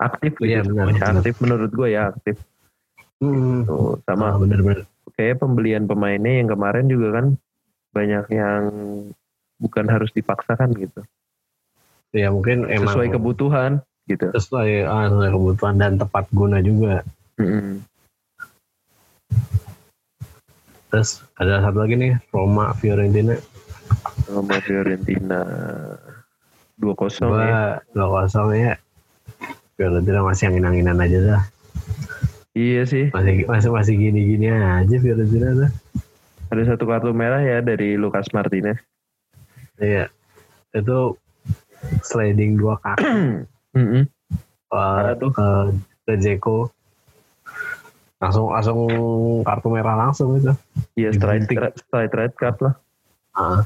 Aktif 0.00 0.32
gitu. 0.40 0.48
Iya, 0.48 0.64
benar, 0.64 0.88
semuanya. 0.88 1.00
benar. 1.04 1.14
aktif 1.20 1.34
menurut 1.44 1.70
gue 1.70 1.88
ya 1.92 2.02
aktif. 2.08 2.36
Hmm. 3.20 3.68
Sama 4.08 4.32
Ah, 4.32 4.36
bener-bener. 4.40 4.88
kayak 5.12 5.44
pembelian 5.44 5.84
pemainnya 5.84 6.40
yang 6.40 6.48
kemarin 6.48 6.88
juga 6.88 7.20
kan 7.20 7.26
banyak 7.92 8.24
yang 8.32 8.62
bukan 9.60 9.84
harus 9.92 10.08
dipaksakan 10.16 10.72
gitu. 10.72 11.04
Ya 12.16 12.32
mungkin 12.32 12.64
emang 12.72 12.96
Sesuai 12.96 13.12
kebutuhan 13.12 13.84
gitu. 14.08 14.32
sesuai, 14.32 14.88
ah, 14.88 15.06
sesuai 15.12 15.30
kebutuhan 15.36 15.76
dan 15.76 16.00
tepat 16.00 16.24
guna 16.32 16.64
juga. 16.64 17.04
Mm-mm. 17.36 17.84
Terus 20.90 21.22
ada 21.38 21.62
satu 21.62 21.84
lagi 21.86 21.94
nih 21.94 22.12
Roma 22.34 22.72
Fiorentina. 22.74 23.36
Sama 24.26 24.58
Fiorentina 24.64 25.40
2-0 26.80 26.88
ya. 26.88 27.28
Gua 27.28 27.60
dua 27.94 28.06
kosong 28.10 28.48
ya. 28.56 28.74
Fiorentina 29.80 30.20
masih 30.20 30.52
angin-anginan 30.52 31.00
aja 31.00 31.18
dah. 31.24 31.42
Iya 32.52 32.84
sih. 32.84 33.08
Masih 33.16 33.48
masih 33.48 33.72
masih 33.72 33.94
gini-gini 33.96 34.52
aja 34.52 34.96
Fiorentina 35.00 35.56
dah. 35.56 35.70
Ada 36.52 36.76
satu 36.76 36.84
kartu 36.84 37.16
merah 37.16 37.40
ya 37.40 37.64
dari 37.64 37.96
Lucas 37.96 38.28
Martinez. 38.36 38.76
Iya. 39.80 40.12
Itu 40.76 41.16
sliding 42.04 42.60
dua 42.60 42.76
kaki 42.76 43.08
uh, 44.76 45.16
tuh. 45.16 45.32
ke 45.32 45.48
ke 46.04 46.12
Zeko. 46.20 46.68
Langsung 48.20 48.52
langsung 48.52 48.78
kartu 49.48 49.68
merah 49.72 49.96
langsung 49.96 50.36
itu. 50.36 50.52
Iya 50.92 51.16
straight, 51.16 51.48
straight, 51.48 51.76
straight 51.80 52.12
red 52.12 52.36
card 52.36 52.60
lah. 52.60 52.74
Ah. 53.32 53.64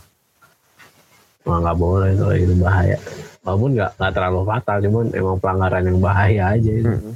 Wah 1.45 1.59
nggak 1.61 1.79
boleh 1.79 2.09
itu 2.17 2.25
kayak 2.25 2.41
gitu 2.41 2.55
bahaya. 2.61 2.97
Walaupun 3.45 3.71
nggak 3.77 3.91
nggak 4.01 4.13
terlalu 4.17 4.41
fatal, 4.49 4.77
cuman 4.81 5.07
emang 5.13 5.37
pelanggaran 5.37 5.85
yang 5.85 5.99
bahaya 6.01 6.43
aja 6.57 6.71
itu. 6.73 6.89
Mm-mm. 6.89 7.15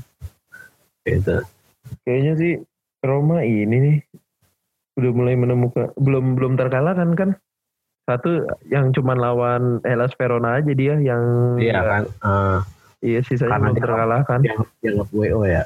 Gitu. 1.09 1.37
Kayaknya 2.05 2.33
sih 2.37 2.53
Roma 3.01 3.41
ini 3.41 3.77
nih 3.81 3.97
udah 5.01 5.13
mulai 5.15 5.35
menemukan 5.39 5.97
belum 5.97 6.37
belum 6.37 6.53
terkalahkan 6.61 7.17
kan. 7.17 7.31
Satu 8.09 8.45
yang 8.69 8.93
cuma 8.93 9.13
lawan 9.17 9.85
Hellas 9.85 10.13
Verona 10.17 10.61
aja 10.61 10.73
dia 10.73 10.97
yang 11.01 11.57
Iya 11.61 11.81
kan. 11.81 12.03
Ah, 12.25 12.61
Iya 12.99 13.21
sisanya 13.23 13.71
belum 13.71 13.79
terkalahkan. 13.79 14.41
yang 14.43 14.61
yang 14.83 14.97
WO 15.15 15.47
ya. 15.47 15.65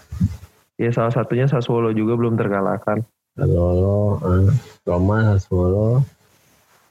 Iya 0.76 0.90
salah 0.92 1.12
satunya 1.14 1.46
Sassuolo 1.48 1.94
juga 1.94 2.18
belum 2.18 2.34
terkalahkan. 2.36 3.02
Sassuolo, 3.38 4.20
eh, 4.20 4.50
Roma, 4.84 5.32
Sassuolo, 5.32 6.04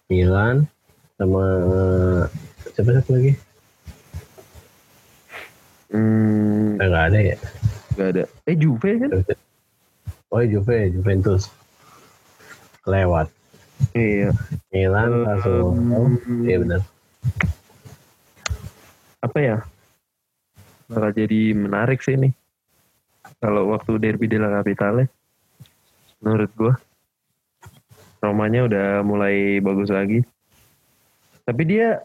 Milan, 0.10 0.66
sama 1.22 1.44
eh, 1.70 2.22
siapa 2.74 2.98
satu 2.98 3.10
lagi? 3.14 3.32
Hmm, 5.94 6.82
Eh, 6.82 6.88
nggak 6.90 7.06
ada 7.14 7.20
ya. 7.22 7.38
gak 7.94 8.08
ada. 8.16 8.24
Eh 8.50 8.56
Juve 8.58 8.92
kan? 8.98 9.10
Oh 10.34 10.42
Juve, 10.42 10.90
Juventus. 10.90 11.52
Lewat. 12.90 13.30
Iya. 13.94 14.34
Milan, 14.72 15.28
Sassuolo. 15.28 15.78
Hmm, 15.78 16.42
Iya 16.42 16.58
benar. 16.66 16.82
apa 19.22 19.38
ya? 19.38 19.58
Bakal 20.90 21.14
jadi 21.14 21.54
menarik 21.54 22.02
sih 22.02 22.18
nih. 22.18 22.34
Kalau 23.38 23.70
waktu 23.70 24.02
derby 24.02 24.26
della 24.26 24.50
Capitale, 24.50 25.06
menurut 26.18 26.50
gua 26.58 26.74
Romanya 28.18 28.66
udah 28.66 28.88
mulai 29.02 29.62
bagus 29.62 29.94
lagi. 29.94 30.26
Tapi 31.52 31.68
dia 31.68 32.00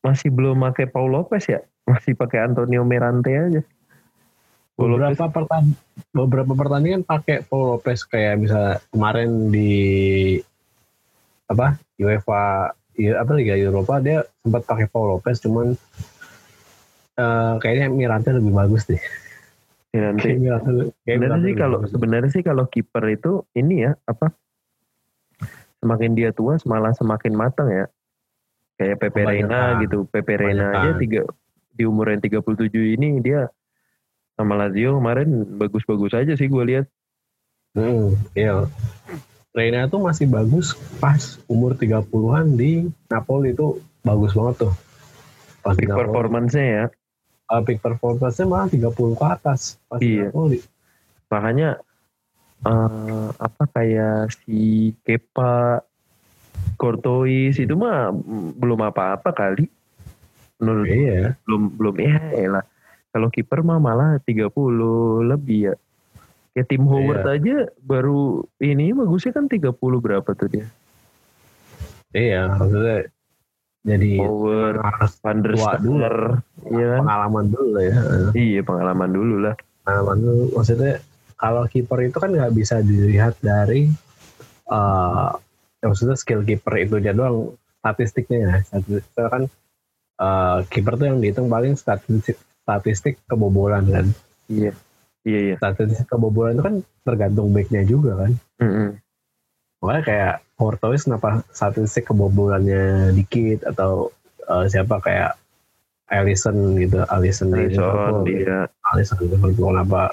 masih 0.00 0.32
belum 0.32 0.64
pakai 0.64 0.88
Paul 0.88 1.12
Lopez 1.12 1.44
ya? 1.44 1.60
Masih 1.84 2.16
pakai 2.16 2.48
Antonio 2.48 2.88
Merante 2.88 3.28
aja. 3.28 3.60
Paul 4.72 4.96
beberapa 4.96 5.28
pertandingan 5.28 5.76
beberapa 6.16 6.52
pertandingan 6.56 7.04
pakai 7.04 7.44
Paul 7.44 7.76
Lopez 7.76 8.08
kayak 8.08 8.40
bisa 8.40 8.80
kemarin 8.88 9.52
di 9.52 10.40
apa 11.52 11.76
UEFA 12.00 12.72
apa 12.96 13.32
Liga 13.36 13.60
Eropa 13.60 14.00
dia 14.00 14.24
sempat 14.40 14.64
pakai 14.64 14.88
Paul 14.88 15.20
Lopez 15.20 15.44
cuman 15.44 15.76
eh, 17.20 17.54
kayaknya 17.60 17.92
Mirante 17.92 18.32
lebih 18.32 18.56
bagus 18.56 18.88
deh. 18.88 19.02
Kayak 19.92 20.16
Mirante, 20.16 20.96
kayak 21.04 21.18
sebenarnya 21.20 21.20
Mirante 21.20 21.44
sih 21.44 21.54
kalau 21.60 21.78
sebenarnya 21.84 22.30
sih 22.32 22.42
kalau 22.42 22.64
kiper 22.72 23.04
itu 23.12 23.44
ini 23.52 23.84
ya 23.84 23.92
apa 24.08 24.32
semakin 25.84 26.16
dia 26.16 26.32
tua 26.32 26.56
malah 26.64 26.96
semakin 26.96 27.36
matang 27.36 27.68
ya 27.68 27.84
kayak 28.82 28.98
Pepe 28.98 29.20
Reina 29.22 29.46
Kebanyakan. 29.46 29.80
gitu 29.80 29.98
Pepe 30.04 30.32
Reina 30.34 30.64
aja 30.70 30.90
tiga 30.96 31.22
di 31.72 31.82
umur 31.82 32.06
yang 32.08 32.20
37 32.20 32.42
ini 32.92 33.16
dia 33.18 33.46
sama 34.32 34.56
Lazio 34.56 34.98
kemarin 34.98 35.28
bagus-bagus 35.54 36.12
aja 36.12 36.34
sih 36.34 36.46
gue 36.46 36.64
lihat 36.66 36.86
Hmm, 37.72 38.12
iya. 38.34 38.68
Reina 39.50 39.86
tuh 39.86 40.02
masih 40.02 40.26
bagus 40.26 40.72
pas 40.98 41.16
umur 41.46 41.72
30-an 41.72 42.52
di 42.52 42.84
Napoli 43.06 43.52
itu 43.52 43.76
bagus 44.02 44.32
banget 44.32 44.56
tuh. 44.62 44.74
Pas 45.58 45.72
di 45.72 45.84
peak 45.84 45.94
performance-nya 45.94 46.66
ya 46.66 46.86
Uh, 47.44 47.60
peak 47.60 47.80
performance-nya 47.80 48.44
malah 48.44 48.64
30 48.66 48.92
ke 48.92 49.24
atas 49.26 49.76
pas 49.86 50.00
Iya. 50.00 50.28
Napoli. 50.28 50.60
makanya 51.26 51.80
eh, 52.62 53.28
apa 53.34 53.62
kayak 53.68 54.32
si 54.34 54.60
Kepa 55.00 55.80
Courtois 56.76 57.54
itu 57.54 57.74
mah 57.78 58.10
belum 58.58 58.80
apa-apa 58.82 59.30
kali 59.30 59.70
menurut. 60.62 60.86
Iya. 60.86 61.34
belum 61.46 61.74
belum 61.74 61.94
ya 61.98 62.18
elah 62.38 62.64
kalau 63.12 63.28
kiper 63.28 63.60
mah 63.66 63.82
malah 63.82 64.18
30 64.24 64.50
lebih 65.26 65.70
ya 65.70 65.74
kayak 66.54 66.66
Tim 66.70 66.84
Howard 66.86 67.26
aja 67.26 67.66
baru 67.82 68.46
ini 68.62 68.94
bagusnya 68.94 69.34
kan 69.34 69.50
30 69.50 69.74
berapa 69.78 70.30
tuh 70.36 70.48
dia 70.48 70.66
Iya, 72.12 72.44
maksudnya 72.60 73.08
jadi 73.88 74.20
Howard 74.20 74.78
Van 75.24 75.38
der. 75.40 75.56
Sar 75.56 75.80
iya 76.68 76.86
kan? 76.92 77.00
pengalaman 77.08 77.44
dulu 77.48 77.78
ya. 77.80 77.94
iya 78.36 78.60
pengalaman 78.60 79.10
dulu 79.10 79.34
lah 79.48 79.54
Pengalaman 79.82 80.18
dulu. 80.20 80.44
Maksudnya 80.54 81.00
kalau 81.40 81.64
kiper 81.66 81.98
itu 82.06 82.16
kan 82.20 82.30
nggak 82.30 82.54
bisa 82.54 82.84
dilihat 82.84 83.34
dari 83.42 83.90
ya 84.70 85.34
maksudnya 85.82 86.16
skill 86.16 86.46
kiper 86.46 86.74
itu 86.78 86.96
dia 87.02 87.12
doang 87.12 87.58
statistiknya 87.82 88.38
ya. 88.38 88.54
Statistiknya 88.62 89.26
kan 89.28 89.42
eh 90.22 90.58
kiper 90.70 90.94
tuh 90.94 91.06
yang 91.10 91.18
dihitung 91.18 91.50
paling 91.50 91.74
statistik 91.74 92.38
statistik 92.62 93.18
kebobolan 93.26 93.84
kan. 93.90 94.06
iya 94.46 94.72
iya 95.26 95.40
iya 95.52 95.54
Statistik 95.58 96.06
kebobolan 96.06 96.58
itu 96.58 96.64
kan 96.64 96.76
tergantung 97.02 97.50
backnya 97.50 97.82
juga 97.82 98.26
kan. 98.26 98.32
Mm-mm. 98.62 98.88
Makanya 99.82 100.02
kayak 100.06 100.34
Courtois 100.54 101.02
kenapa 101.02 101.42
statistik 101.50 102.06
kebobolannya 102.06 103.10
dikit 103.18 103.66
atau 103.66 104.14
eh, 104.46 104.70
siapa 104.70 105.02
kayak 105.02 105.34
Alisson 106.12 106.76
gitu, 106.76 107.02
Alisson 107.08 107.50
di 107.56 107.72
Alisson 107.72 107.82
Liverpool, 107.82 108.20
dia 108.28 108.58
Alisson 108.92 109.16
di 109.16 109.26
Liverpool 109.32 109.72
kenapa 109.72 110.12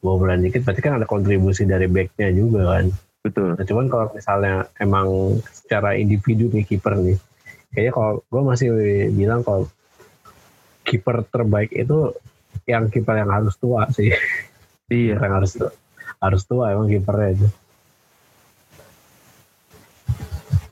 kebobolan 0.00 0.40
dikit 0.46 0.62
berarti 0.62 0.80
kan 0.80 0.94
ada 0.96 1.06
kontribusi 1.08 1.66
dari 1.66 1.90
backnya 1.90 2.30
juga 2.32 2.78
kan. 2.78 2.86
Betul. 3.26 3.58
Nah, 3.58 3.66
cuman 3.66 3.86
kalau 3.90 4.06
misalnya 4.14 4.70
emang 4.78 5.38
secara 5.50 5.98
individu 5.98 6.46
nih 6.54 6.62
kiper 6.62 6.94
nih, 6.94 7.18
kayaknya 7.74 7.92
kalau 7.92 8.12
gue 8.22 8.42
masih 8.46 8.68
bilang 9.10 9.42
kalau 9.42 9.66
kiper 10.86 11.26
terbaik 11.26 11.74
itu 11.74 12.14
yang 12.70 12.86
kiper 12.86 13.18
yang 13.18 13.30
harus 13.34 13.58
tua 13.58 13.90
sih, 13.90 14.14
iya. 14.94 15.18
Yang 15.18 15.32
harus 15.34 15.52
harus 16.22 16.42
tua 16.46 16.70
emang 16.70 16.86
kipernya 16.86 17.28
itu. 17.34 17.48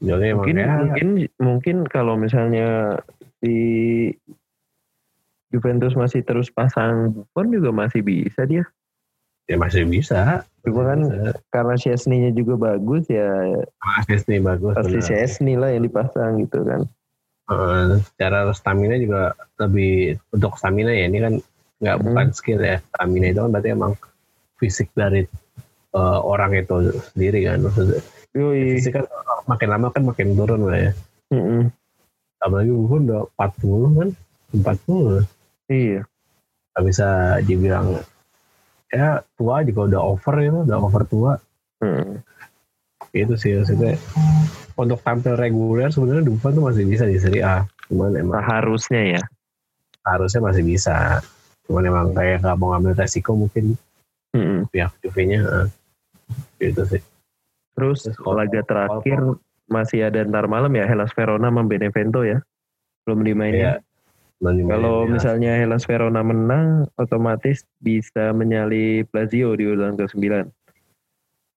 Jadi 0.04 0.36
mungkin 0.36 0.56
ya, 0.60 0.68
mungkin 0.78 1.08
mungkin 1.40 1.76
kalau 1.88 2.14
misalnya 2.14 3.00
si 3.40 3.56
Juventus 5.48 5.96
masih 5.96 6.20
terus 6.26 6.52
pasang 6.52 7.14
Buffon 7.14 7.46
juga 7.48 7.70
masih 7.72 8.04
bisa 8.04 8.44
dia 8.44 8.68
ya 9.44 9.56
masih 9.56 9.84
bisa. 9.84 10.42
Cuma 10.60 10.80
kan 10.86 11.00
Bisa. 11.04 11.30
karena 11.50 11.74
Chesney-nya 11.76 12.30
juga 12.32 12.54
bagus 12.56 13.04
ya 13.06 13.28
masih 13.78 14.24
nih 14.26 14.40
bagus. 14.40 14.72
pasti 14.74 14.96
benar. 14.96 15.04
Chesney 15.04 15.54
lah 15.54 15.68
yang 15.68 15.84
dipasang 15.84 16.40
gitu 16.40 16.60
kan 16.62 16.82
Eh, 17.44 18.00
secara 18.02 18.48
stamina 18.50 18.96
juga 18.96 19.36
lebih 19.58 20.16
untuk 20.32 20.56
stamina 20.56 20.88
ya 20.88 21.04
ini 21.04 21.18
kan 21.20 21.34
nggak 21.76 21.96
Hmm. 21.98 22.04
bukan 22.06 22.26
skill 22.32 22.56
ya 22.58 22.80
stamina 22.86 23.28
itu 23.28 23.38
kan 23.38 23.50
berarti 23.50 23.68
emang 23.70 23.92
fisik 24.56 24.88
dari 24.92 25.28
eh, 25.92 26.18
orang 26.24 26.56
itu 26.56 26.74
sendiri 27.04 27.44
kan 27.44 27.60
maksudnya 27.60 28.00
Yoi. 28.32 28.74
fisik 28.74 28.96
kan 28.96 29.04
makin 29.44 29.68
lama 29.68 29.86
kan 29.90 30.02
makin 30.02 30.32
turun 30.32 30.64
lah 30.64 30.78
ya 30.80 30.92
Mm-mm. 31.28 31.68
apalagi 32.40 32.72
Buffon 32.72 33.02
udah 33.04 33.20
40 33.36 33.92
kan 33.94 34.08
40 34.50 35.28
Iya. 35.68 36.00
nggak 36.72 36.82
bisa 36.82 37.06
dibilang 37.44 38.00
ya 38.94 39.10
tua 39.34 39.66
juga 39.66 39.80
udah 39.90 40.00
over 40.00 40.34
itu 40.38 40.58
udah 40.62 40.78
over 40.78 41.04
tua 41.04 41.32
Mm. 41.82 42.22
itu 43.12 43.34
sih 43.36 43.60
maksudnya 43.60 43.98
untuk 44.78 45.02
tampil 45.04 45.36
reguler 45.36 45.90
sebenarnya 45.92 46.24
Buffon 46.24 46.56
tuh 46.56 46.64
masih 46.64 46.86
bisa 46.88 47.04
di 47.04 47.18
Serie 47.20 47.44
A 47.44 47.66
cuman 47.90 48.14
emang 48.16 48.40
harusnya 48.40 49.20
ya. 49.20 49.22
harusnya 50.06 50.40
masih 50.48 50.64
bisa 50.64 51.20
cuman 51.68 51.82
emang 51.84 52.06
kayak 52.16 52.40
nggak 52.40 52.56
mau 52.56 52.72
ngambil 52.72 52.96
resiko 53.04 53.36
mungkin 53.36 53.76
Mm-mm. 54.32 54.70
pihak 54.72 54.96
Juve-nya 55.04 55.68
gitu 56.56 56.82
sih 56.88 57.02
Terus 57.74 58.06
Terus 58.06 58.18
laga 58.22 58.62
terakhir 58.62 59.18
masih 59.66 60.06
ada 60.06 60.22
ntar 60.24 60.46
malam 60.46 60.70
ya 60.72 60.86
Hellas 60.86 61.10
Verona 61.12 61.50
sama 61.50 61.66
Benevento 61.66 62.22
ya. 62.22 62.38
Belum 63.04 63.20
dimainin. 63.26 63.60
Iya. 63.60 63.74
Kalau 64.44 65.08
ya. 65.08 65.10
misalnya 65.16 65.56
Hellas 65.56 65.88
Verona 65.88 66.20
menang, 66.20 66.84
otomatis 67.00 67.64
bisa 67.80 68.36
menyalip 68.36 69.08
Lazio 69.16 69.56
di 69.56 69.64
urutan 69.64 69.96
ke-9. 69.96 70.44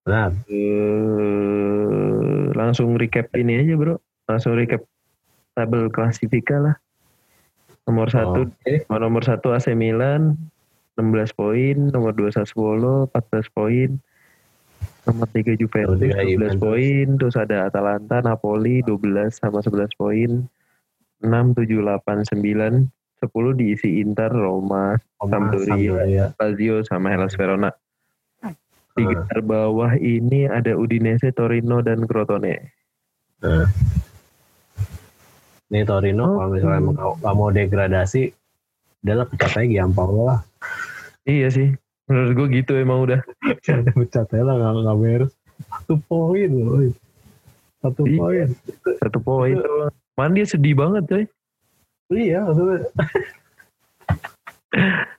benar 0.08 0.32
Eh, 0.48 2.48
langsung 2.56 2.96
recap 2.96 3.28
ini 3.36 3.60
aja 3.60 3.76
bro. 3.76 4.00
Langsung 4.24 4.56
recap 4.56 4.88
tabel 5.52 5.92
klasifika 5.92 6.64
lah. 6.64 6.76
Nomor 7.88 8.08
satu 8.08 8.48
Oke. 8.48 8.88
nomor 8.88 9.24
satu 9.28 9.52
AC 9.52 9.76
Milan 9.76 10.40
16 10.98 11.38
poin, 11.38 11.78
nomor 11.94 12.18
dua 12.18 12.34
Sassuolo 12.34 13.06
14 13.14 13.54
poin, 13.54 13.90
nomor 15.06 15.30
tiga 15.30 15.54
Juventus 15.54 15.94
Nomor 15.94 16.02
tiga 16.02 16.26
12 16.26 16.34
Juventus. 16.34 16.58
poin, 16.58 17.06
terus 17.22 17.36
ada 17.38 17.70
Atalanta, 17.70 18.18
Napoli 18.26 18.82
12 18.82 19.38
sama 19.38 19.62
11 19.62 19.94
poin, 19.94 20.50
6, 21.20 21.54
7, 21.54 21.82
8, 21.82 22.24
9, 22.24 22.90
10 23.18 23.54
diisi 23.54 23.98
Inter, 23.98 24.30
Roma, 24.30 24.94
Sampdoria. 25.20 26.30
Lazio 26.34 26.86
sama 26.86 27.10
Hellas 27.10 27.34
Verona. 27.34 27.74
Tiga 28.94 29.14
Ah. 29.16 29.26
terbawah 29.28 29.94
ini 29.96 30.46
ada 30.46 30.74
Udinese, 30.74 31.30
Torino, 31.30 31.82
dan 31.82 32.02
Crotone. 32.04 32.74
Nah. 33.40 33.70
Nih 35.68 35.84
Torino 35.84 36.24
Oh. 36.24 36.34
kalau 36.40 36.50
misalnya 36.52 36.82
mau, 36.82 37.14
nggak 37.16 37.36
mau 37.36 37.50
degradasi, 37.52 38.34
udah 39.00 39.16
lah 39.16 39.26
pecat 39.28 39.52
aja 39.54 39.68
Giampaolo 39.68 40.22
lah. 40.26 40.40
Iya 41.24 41.52
sih, 41.52 41.70
menurut 42.08 42.32
gue 42.34 42.48
gitu 42.56 42.74
emang 42.74 43.04
udah. 43.04 43.20
pecat 44.00 44.26
aja 44.32 44.42
lah 44.42 44.56
nggak 44.56 44.74
nggak 44.80 44.98
beres. 44.98 45.32
Satu 45.68 45.94
poin 46.02 46.50
loh. 46.50 46.78
Satu 47.78 48.02
Iya. 48.04 48.18
poin. 48.18 48.48
Satu 48.98 49.18
poin 49.20 49.56
doang. 50.18 50.26
Man 50.26 50.34
dia 50.34 50.46
sedih 50.50 50.74
banget 50.74 51.04
coy. 51.06 51.24
Iya 52.08 52.40
maksudnya 52.48 52.88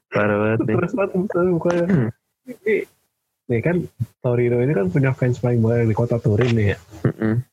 Parah 0.09 0.37
banget 0.41 0.59
nih. 0.65 0.75
terus 0.75 0.93
banget 0.97 1.13
misalnya. 1.21 1.53
Ini, 2.49 2.75
nih 3.53 3.61
kan 3.61 3.77
Torino 4.25 4.57
ini 4.65 4.73
kan 4.73 4.89
punya 4.89 5.13
fans 5.13 5.39
paling 5.39 5.61
banyak 5.61 5.93
di 5.93 5.97
kota 5.97 6.17
Turin 6.17 6.53
nih 6.57 6.67
ya. 6.75 6.79
Mm-mm. 7.05 7.45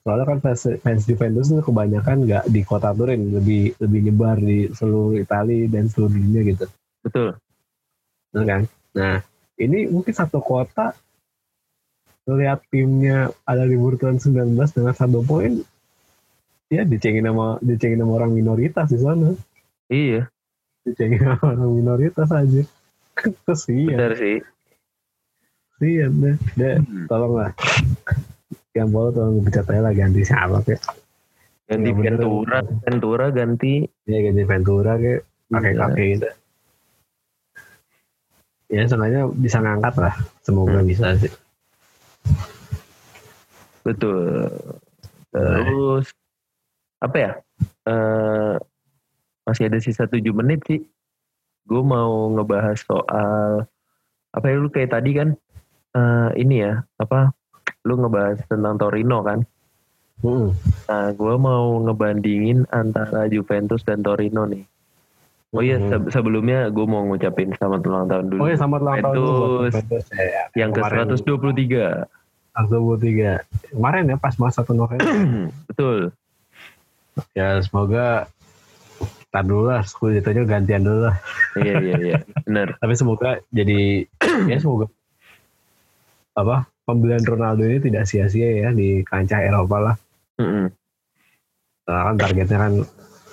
Soalnya 0.00 0.24
kan 0.24 0.38
fans, 0.40 0.64
fans 0.80 1.04
Juventus 1.04 1.52
itu 1.52 1.60
kebanyakan 1.60 2.24
nggak 2.24 2.44
di 2.48 2.64
kota 2.64 2.96
Turin, 2.96 3.28
lebih 3.28 3.76
lebih 3.76 4.00
nyebar 4.08 4.40
di 4.40 4.72
seluruh 4.72 5.20
Italia 5.20 5.68
dan 5.68 5.92
seluruh 5.92 6.16
dunia 6.16 6.40
gitu. 6.48 6.64
Betul. 7.04 7.36
Bener 8.32 8.46
kan? 8.48 8.62
Nah, 8.96 9.20
ini 9.60 9.84
mungkin 9.92 10.16
satu 10.16 10.40
kota 10.40 10.96
lihat 12.24 12.64
timnya 12.72 13.28
ada 13.44 13.68
di 13.68 13.76
urutan 13.76 14.16
19 14.16 14.56
dengan 14.56 14.94
satu 14.96 15.20
poin 15.26 15.60
ya 16.72 16.88
dicengin 16.88 17.28
sama 17.28 17.60
dicengin 17.60 18.00
sama 18.00 18.12
orang 18.16 18.32
minoritas 18.32 18.88
di 18.88 18.96
sana. 18.96 19.36
Iya, 19.92 20.24
dicengin 20.82 21.20
sama 21.20 21.44
orang 21.52 21.70
minoritas 21.70 22.28
aja 22.32 22.62
kesian. 23.44 23.92
Benar 23.92 24.16
sih. 24.16 24.40
kesian 25.76 26.12
deh. 26.16 26.36
Deh 26.56 26.74
Hmm. 26.80 27.04
tolong 27.06 27.36
lah. 27.36 27.50
Yang 28.72 28.88
boleh 28.88 29.10
tolong 29.12 29.36
aja 29.44 29.80
lah 29.84 29.92
ganti 29.92 30.24
siapa 30.24 30.64
ya 30.64 30.80
ganti 31.68 31.88
Iya, 31.88 31.96
bener. 31.96 32.12
Ventura 32.16 32.58
Ventura 32.82 33.26
ganti. 33.28 33.74
Ya 34.04 34.18
ganti 34.20 34.42
Ventura 34.42 34.92
kayak 34.96 35.20
pakai 35.48 35.72
Iya. 35.72 35.80
kakek 35.84 36.06
gitu. 36.16 36.28
Ya 38.72 38.82
seenggaknya 38.88 39.28
bisa 39.28 39.60
ngangkat 39.60 39.94
lah. 40.00 40.14
Semoga 40.40 40.80
Hmm. 40.80 40.88
bisa 40.88 41.12
sih. 41.20 41.32
Betul. 43.82 44.48
Terus 45.32 46.06
apa 47.02 47.16
ya 47.18 47.32
eh 47.84 48.54
masih 49.42 49.66
ada 49.66 49.78
sisa 49.78 50.06
7 50.06 50.22
menit 50.30 50.62
sih 50.64 50.80
gue 51.62 51.82
mau 51.82 52.30
ngebahas 52.30 52.78
soal 52.78 53.66
apa 54.30 54.44
ya 54.46 54.54
lu 54.56 54.70
kayak 54.70 54.94
tadi 54.94 55.10
kan 55.12 55.28
eh 55.92 56.30
ini 56.38 56.62
ya 56.62 56.80
apa 56.96 57.34
lu 57.82 57.98
ngebahas 57.98 58.38
tentang 58.46 58.78
Torino 58.78 59.20
kan 59.20 59.42
Mm-mm. 60.22 60.54
Nah, 60.86 61.10
gue 61.10 61.34
mau 61.34 61.82
ngebandingin 61.82 62.70
antara 62.70 63.26
Juventus 63.26 63.82
dan 63.82 64.06
Torino 64.06 64.46
nih. 64.46 64.62
Oh 65.50 65.58
iya, 65.58 65.82
se- 65.82 66.14
sebelumnya 66.14 66.70
gue 66.70 66.86
mau 66.86 67.02
ngucapin 67.04 67.50
selamat 67.52 67.80
ulang 67.82 68.06
tahun 68.06 68.24
dulu. 68.30 68.40
oh 68.40 68.46
ya 68.46 68.54
selamat 68.54 68.80
ulang 68.80 68.96
tahun 69.02 69.14
dulu 69.18 69.30
Juventus 69.34 69.74
Juventus 69.74 70.04
ya, 70.14 70.42
yang 70.54 70.70
ke 70.70 70.78
kemarin 70.78 71.10
123. 71.10 72.06
123 72.54 73.74
kemarin 73.74 74.02
ya 74.06 74.16
pas 74.16 74.34
masa 74.38 74.62
1 74.62 74.72
November 74.72 75.10
Betul. 75.68 75.98
Ya 77.36 77.60
semoga 77.60 78.26
Ntar 79.32 79.48
dulu 79.48 79.64
lah, 79.64 79.80
Scudetto-nya 79.80 80.44
gantian 80.44 80.84
dulu 80.84 81.08
lah. 81.08 81.16
Iya, 81.56 81.80
iya, 81.80 81.96
iya. 82.04 82.18
Benar. 82.44 82.76
Tapi 82.84 82.92
semoga 82.92 83.40
jadi, 83.48 84.04
ya 84.44 84.60
semoga 84.60 84.92
apa 86.36 86.68
pembelian 86.84 87.24
Ronaldo 87.24 87.64
ini 87.64 87.80
tidak 87.80 88.04
sia-sia 88.04 88.68
ya 88.68 88.68
di 88.76 89.00
kancah 89.00 89.40
Eropa 89.40 89.76
lah. 89.80 89.96
Mm-mm. 90.36 90.68
Karena 91.88 92.02
kan 92.12 92.16
targetnya 92.20 92.58
kan 92.60 92.72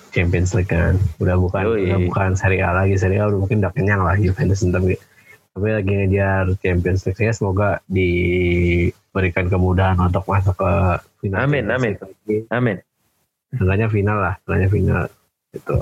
Champions 0.08 0.56
League 0.56 0.72
kan, 0.72 0.96
udah 1.20 1.36
bukan 1.36 1.64
Yoi. 1.68 1.84
udah 1.92 1.98
bukan 2.08 2.30
Serie 2.32 2.64
A 2.64 2.72
lagi, 2.72 2.96
Serie 2.96 3.20
A 3.20 3.28
udah 3.28 3.38
mungkin 3.44 3.60
udah 3.60 3.72
kenyang 3.76 4.00
lah 4.00 4.16
Juventus 4.16 4.64
tapi 4.64 4.96
tapi 5.52 5.68
lagi 5.68 5.92
ngejar 6.00 6.48
Champions 6.64 7.04
League 7.04 7.20
ya 7.20 7.32
semoga 7.36 7.78
diberikan 7.86 9.52
kemudahan 9.52 10.00
untuk 10.00 10.24
masuk 10.24 10.56
ke 10.56 10.72
final. 11.20 11.44
Amin, 11.44 11.68
amin. 11.68 11.94
Amin. 12.48 12.80
Seenggaknya 13.50 13.88
final 13.90 14.18
lah, 14.18 14.34
seenggaknya 14.42 14.68
final 14.70 15.02
itu. 15.50 15.76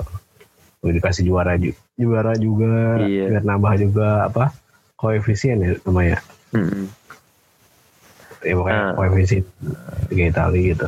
Udah 0.79 0.93
dikasih 0.95 1.23
juara 1.27 1.53
juga, 1.59 1.79
juara 1.99 2.33
juga, 2.39 3.03
Iya. 3.03 3.25
biar 3.29 3.43
nambah 3.43 3.73
juga 3.77 4.07
apa 4.25 4.49
koefisien 4.95 5.59
ya 5.59 5.75
namanya. 5.85 6.17
Mm-mm. 6.55 6.87
Ya 8.41 8.53
pokoknya 8.55 8.81
Ah. 8.81 8.93
koefisien 8.95 9.43
Liga 10.09 10.25
Italia 10.31 10.61
gitu. 10.73 10.87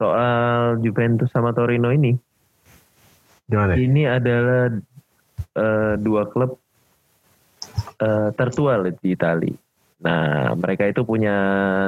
Soal 0.00 0.81
Juventus 0.92 1.32
sama 1.32 1.56
Torino 1.56 1.88
ini, 1.88 2.12
Gimana? 3.48 3.72
ini 3.80 4.04
adalah 4.04 4.68
eh, 5.56 5.94
dua 5.96 6.28
klub 6.28 6.60
eh, 7.96 8.28
tertua 8.36 8.84
di 8.92 9.16
Itali. 9.16 9.48
Nah, 10.04 10.52
mereka 10.52 10.84
itu 10.84 11.00
punya 11.00 11.32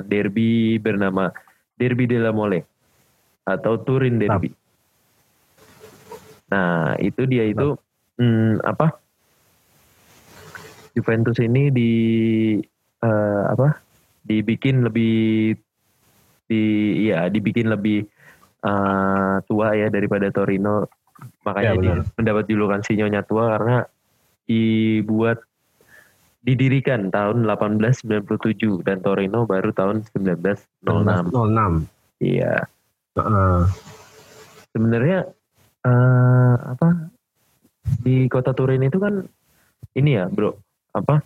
derby 0.08 0.80
bernama 0.80 1.28
Derby 1.76 2.08
della 2.08 2.32
Mole 2.32 2.64
atau 3.44 3.76
Turin 3.76 4.16
Derby. 4.16 4.56
Nah, 6.48 6.96
itu 6.96 7.28
dia 7.28 7.44
itu 7.44 7.76
hmm, 8.16 8.64
apa? 8.64 8.96
Juventus 10.96 11.36
ini 11.44 11.68
di 11.68 11.92
eh, 13.04 13.42
apa? 13.52 13.76
Dibikin 14.24 14.80
lebih 14.88 15.52
di 16.48 16.62
iya 17.08 17.28
dibikin 17.28 17.68
lebih 17.68 18.08
eh, 18.64 19.34
tua 19.44 19.68
ya 19.76 19.92
daripada 19.92 20.32
Torino. 20.32 20.88
Makanya 21.46 21.72
Ya, 21.76 21.80
dia 21.80 21.94
mendapat 22.16 22.44
julukan 22.50 22.80
sinyonya 22.82 23.22
tua 23.22 23.54
karena 23.56 23.86
dibuat 24.44 25.40
didirikan 26.44 27.08
tahun 27.08 27.48
1897 27.48 28.84
dan 28.84 29.00
Torino 29.00 29.48
baru 29.48 29.72
tahun 29.72 30.04
1906. 30.12 31.32
06. 31.32 31.88
Iya. 32.20 32.68
Heeh. 33.16 33.60
Sebenarnya 34.74 35.18
eh 35.84 36.56
apa 36.56 37.12
di 38.04 38.28
kota 38.28 38.52
Turin 38.52 38.84
itu 38.84 39.00
kan 39.00 39.24
ini 39.96 40.20
ya, 40.20 40.28
Bro. 40.28 40.58
Apa? 40.92 41.22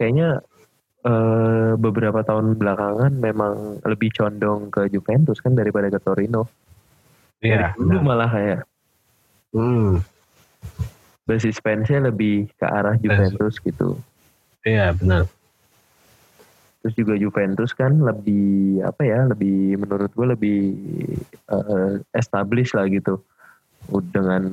Kayaknya 0.00 0.42
eh 1.00 1.72
beberapa 1.80 2.20
tahun 2.20 2.60
belakangan 2.60 3.12
memang 3.16 3.80
lebih 3.88 4.12
condong 4.12 4.68
ke 4.68 4.92
Juventus 4.92 5.40
kan 5.40 5.56
daripada 5.56 5.88
ke 5.88 5.96
Torino. 5.96 6.44
Iya. 7.40 7.72
Dari 7.72 7.80
dulu 7.80 7.88
benar. 7.88 8.04
malah 8.04 8.32
ya. 8.36 8.58
Hmm. 9.56 10.04
Basis 11.24 11.56
fansnya 11.62 12.12
lebih 12.12 12.52
ke 12.52 12.66
arah 12.68 13.00
Juventus 13.00 13.56
gitu. 13.64 13.96
Iya 14.60 14.92
benar. 14.92 15.24
Terus 16.80 16.94
juga 16.96 17.14
Juventus 17.16 17.72
kan 17.72 17.96
lebih 17.96 18.80
apa 18.84 19.00
ya, 19.04 19.24
lebih 19.28 19.80
menurut 19.80 20.12
gue 20.12 20.26
lebih 20.36 20.60
eh, 21.48 21.92
established 22.12 22.76
lah 22.76 22.88
gitu. 22.92 23.20
Dengan 23.88 24.44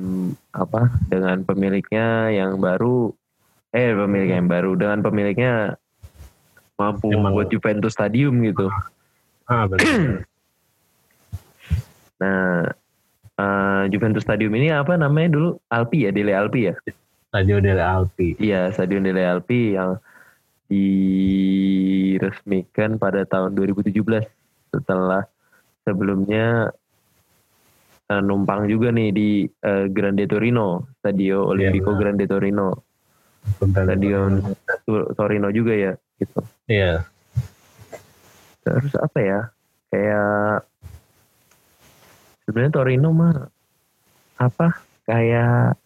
apa? 0.56 0.92
Dengan 1.12 1.44
pemiliknya 1.44 2.32
yang 2.32 2.56
baru 2.56 3.12
eh 3.68 3.92
pemiliknya 3.92 4.40
yang 4.40 4.48
baru 4.48 4.70
dengan 4.80 5.04
pemiliknya 5.04 5.76
mampu 6.78 7.10
Emang- 7.10 7.34
membuat 7.34 7.50
Juventus 7.50 7.92
Stadium 7.92 8.38
gitu. 8.46 8.70
Ah 9.44 9.66
benar. 9.66 9.82
Nah, 12.18 12.66
eh, 13.38 13.82
Juventus 13.94 14.26
Stadium 14.26 14.50
ini 14.58 14.74
apa 14.74 14.98
namanya 14.98 15.38
dulu? 15.38 15.54
Alpi 15.70 16.02
ya, 16.02 16.10
Dele 16.10 16.34
Alpi 16.34 16.66
ya? 16.66 16.74
Stadio 17.30 17.62
delle 17.62 17.78
Alpi. 17.78 18.34
Iya, 18.42 18.74
Stadion 18.74 19.06
Dele 19.06 19.22
Alpi 19.22 19.78
yang 19.78 20.02
diresmikan 22.08 22.98
pada 22.98 23.22
tahun 23.22 23.54
2017 23.54 23.94
setelah 24.74 25.22
sebelumnya 25.86 26.74
eh, 28.10 28.18
numpang 28.18 28.66
juga 28.66 28.90
nih 28.90 29.14
di 29.14 29.28
eh, 29.46 29.86
Grande 29.86 30.26
Torino, 30.26 30.90
Stadio 30.98 31.54
Olimpico 31.54 31.94
benar. 31.94 32.00
Grande 32.02 32.26
Torino. 32.26 32.68
Stadion 33.62 34.42
Torino 35.14 35.48
juga 35.54 35.72
ya, 35.72 35.92
gitu. 36.18 36.40
Iya. 36.66 37.06
Terus 38.60 38.92
apa 38.94 39.18
ya? 39.18 39.40
Kayak 39.88 40.68
sebenarnya 42.44 42.72
Torino 42.74 43.10
mah 43.10 43.34
apa? 44.36 44.68
Kayak 45.02 45.80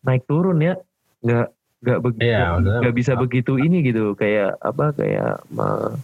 naik 0.00 0.26
turun 0.26 0.58
ya, 0.58 0.74
nggak 1.20 1.46
nggak 1.78 1.98
begitu 2.02 2.26
Iya, 2.26 2.38
maksudnya- 2.50 2.80
nggak 2.82 2.96
bisa 2.96 3.12
begitu 3.14 3.52
ini 3.54 3.86
gitu 3.86 4.10
kayak 4.12 4.58
apa 4.58 4.90
kayak 4.92 5.46
me- 5.48 5.94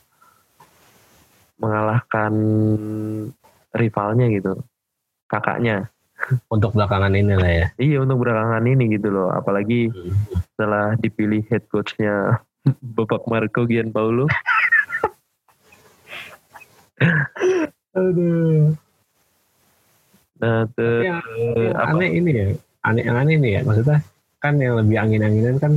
mengalahkan 1.57 2.33
rivalnya 3.73 4.27
gitu 4.31 4.55
kakaknya 5.27 5.91
Untuk 6.47 6.73
belakangan 6.73 7.11
ini 7.13 7.35
lah 7.35 7.51
ya. 7.53 7.67
iya 7.77 7.99
untuk 7.99 8.23
belakangan 8.23 8.63
ini 8.65 8.87
gitu 8.93 9.11
loh 9.11 9.29
apalagi 9.31 9.91
setelah 10.49 10.95
dipilih 10.97 11.43
head 11.45 11.67
coachnya 11.69 12.39
Bapak 12.97 13.29
Marco 13.29 13.69
Gianpaolo 13.69 14.27
Aduh. 17.95 18.75
nah 20.35 20.67
te- 20.67 21.07
Yang, 21.07 21.19
eh, 21.39 21.71
yang 21.71 21.77
apa? 21.79 21.95
aneh 21.95 22.11
ini 22.19 22.31
ya. 22.35 22.47
Aneh 22.83 23.03
yang 23.07 23.17
aneh 23.23 23.35
ini 23.39 23.49
ya. 23.55 23.61
Maksudnya 23.63 23.99
kan 24.43 24.59
yang 24.59 24.75
lebih 24.83 24.97
angin-anginan 24.99 25.57
kan 25.63 25.73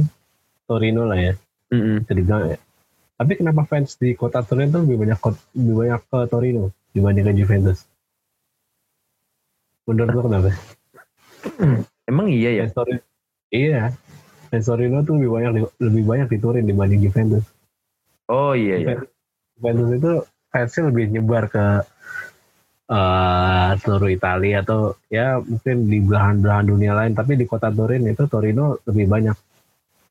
Torino 0.66 1.06
lah 1.06 1.18
ya. 1.22 1.34
Bisa 1.70 2.14
dibilang 2.18 2.50
ya. 2.52 2.58
Tapi 3.18 3.34
kenapa 3.38 3.66
fans 3.70 3.98
di 4.02 4.18
kota 4.18 4.42
Torino 4.42 4.74
tuh 4.74 4.82
lebih 4.86 4.98
banyak 5.06 5.20
lebih 5.58 5.76
banyak 5.78 6.02
ke 6.10 6.20
Torino 6.30 6.64
dibandingkan 6.94 7.38
Juventus? 7.38 7.86
Menurut 9.86 10.12
lo 10.14 10.22
kenapa? 10.26 10.50
emang 12.10 12.28
iya 12.28 12.50
ya 12.60 12.64
Fans 12.66 12.76
Torino, 12.76 13.02
iya. 13.54 13.94
Fans 14.58 14.74
Torino 14.74 15.06
tuh 15.06 15.22
lebih 15.22 15.30
banyak 15.30 15.52
lebih 15.78 16.04
banyak 16.10 16.28
di 16.34 16.38
Turin 16.42 16.66
dibanding 16.66 17.06
Juventus. 17.06 17.46
oh 18.34 18.58
iya 18.58 18.82
ya 18.82 18.98
Juventus 19.54 19.90
itu 19.94 20.12
fansnya 20.50 20.90
lebih 20.90 21.06
nyebar 21.14 21.46
ke 21.46 21.66
eh 22.88 23.70
seluruh 23.84 24.10
Italia 24.10 24.66
atau 24.66 24.98
ya 25.14 25.38
mungkin 25.38 25.92
di 25.92 26.02
belahan-belahan 26.02 26.66
dunia 26.66 26.98
lain. 26.98 27.14
Tapi 27.14 27.38
di 27.38 27.46
kota 27.46 27.70
Turin 27.70 28.10
itu 28.10 28.26
Torino 28.26 28.82
lebih 28.90 29.06
banyak. 29.06 29.38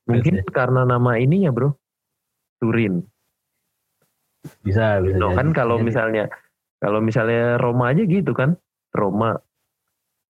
Mungkin 0.07 0.47
karena 0.47 0.87
nama 0.87 1.19
ininya 1.19 1.51
bro, 1.51 1.75
Turin. 2.63 3.03
bisa 4.63 5.03
bisa 5.03 5.19
No, 5.19 5.35
jadi. 5.35 5.43
kan 5.43 5.47
kalau 5.51 5.75
misalnya 5.83 6.31
kalau 6.79 7.03
misalnya 7.03 7.59
Roma 7.59 7.91
aja 7.91 8.07
gitu 8.07 8.31
kan, 8.31 8.55
Roma. 8.95 9.35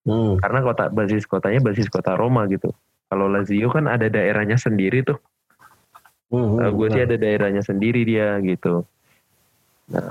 Hmm, 0.08 0.40
karena 0.42 0.64
kota 0.66 0.90
basis 0.90 1.30
kotanya 1.30 1.62
basis 1.62 1.92
kota 1.92 2.18
Roma 2.18 2.50
gitu. 2.50 2.74
Kalau 3.08 3.32
Lazio 3.32 3.72
kan 3.72 3.88
ada 3.88 4.08
daerahnya 4.08 4.60
sendiri 4.60 5.02
tuh. 5.02 5.16
hmm, 6.28 6.60
hmm, 6.60 6.72
gue 6.76 6.88
sih 6.92 7.02
ada 7.02 7.16
daerahnya 7.16 7.64
sendiri 7.64 8.04
dia 8.04 8.36
gitu. 8.44 8.84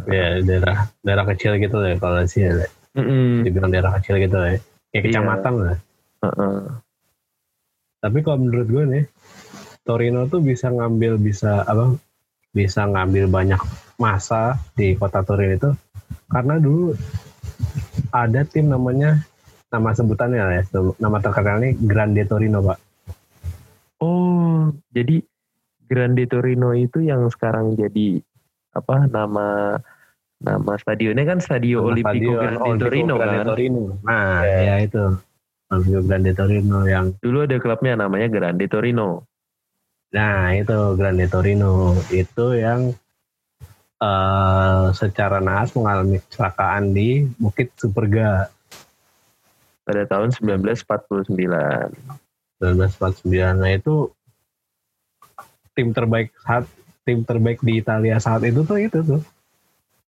ya 0.09 0.41
daerah 0.41 0.89
daerah 1.05 1.25
kecil 1.29 1.61
gitu 1.61 1.77
ya 1.85 2.01
kalau 2.01 2.25
sih 2.25 2.49
ya. 2.49 2.65
Mm-mm. 2.97 3.45
dibilang 3.45 3.69
daerah 3.69 4.01
kecil 4.01 4.17
gitu 4.17 4.41
ya 4.41 4.57
kayak 4.89 4.97
Iya. 4.97 5.01
kecamatan 5.13 5.55
lah 5.61 5.77
Heeh. 6.25 6.57
tapi 8.01 8.19
kalau 8.25 8.41
menurut 8.41 8.69
gue 8.73 8.85
nih 8.89 9.05
Torino 9.85 10.25
tuh 10.27 10.41
bisa 10.41 10.73
ngambil 10.73 11.21
bisa 11.21 11.61
apa 11.61 11.93
bisa 12.57 12.89
ngambil 12.89 13.29
banyak 13.29 13.61
masa 14.01 14.57
di 14.73 14.97
kota 14.97 15.21
Torino 15.21 15.53
itu 15.53 15.71
karena 16.33 16.57
dulu 16.57 16.97
ada 18.09 18.41
tim 18.49 18.73
namanya 18.73 19.21
nama 19.69 19.93
sebutannya 19.93 20.41
ya 20.41 20.63
nama 20.97 21.21
terkenalnya 21.21 21.77
Grande 21.77 22.25
Torino 22.25 22.65
pak 22.65 22.81
Oh, 24.07 24.71
jadi 24.95 25.19
Grande 25.87 26.27
Torino 26.31 26.71
itu 26.75 27.03
yang 27.03 27.27
sekarang 27.31 27.75
jadi 27.75 28.23
apa 28.75 29.07
nama 29.11 29.79
nama 30.43 30.73
stadionnya 30.77 31.25
kan 31.25 31.39
Stadio 31.43 31.81
Nama 31.81 31.91
Olimpico 31.91 32.13
stadion 32.13 32.37
Grande 32.39 32.61
Olimpico 32.61 32.85
Torino 32.87 33.15
Grande 33.17 33.39
kan. 33.39 33.47
Torino. 33.51 33.83
nah 34.05 34.39
Ya. 34.47 34.59
ya 34.63 34.75
itu 34.87 35.05
Olimpico 35.73 36.01
Grande 36.07 36.33
Torino 36.35 36.79
yang 36.87 37.07
Dulu 37.19 37.39
ada 37.47 37.57
klubnya 37.59 37.93
namanya 37.99 38.29
Grande 38.31 38.67
Torino. 38.71 39.27
Nah 40.15 40.55
itu 40.55 40.79
Grande 40.95 41.27
Torino 41.27 41.99
itu 42.15 42.47
yang 42.55 42.95
eh 43.97 44.85
secara 44.93 45.41
naas 45.41 45.73
mengalami 45.73 46.21
kecelakaan 46.21 46.93
di 46.93 47.25
Bukit 47.41 47.73
Superga 47.81 48.53
pada 49.89 50.03
tahun 50.05 50.35
1949. 50.37 52.26
1949. 52.59 53.61
Nah 53.61 53.71
itu 53.73 53.95
tim 55.77 55.93
terbaik 55.93 56.33
saat 56.41 56.65
tim 57.05 57.23
terbaik 57.23 57.61
di 57.61 57.79
Italia 57.79 58.17
saat 58.19 58.43
itu 58.43 58.65
tuh 58.65 58.79
itu 58.81 58.99
tuh 59.05 59.23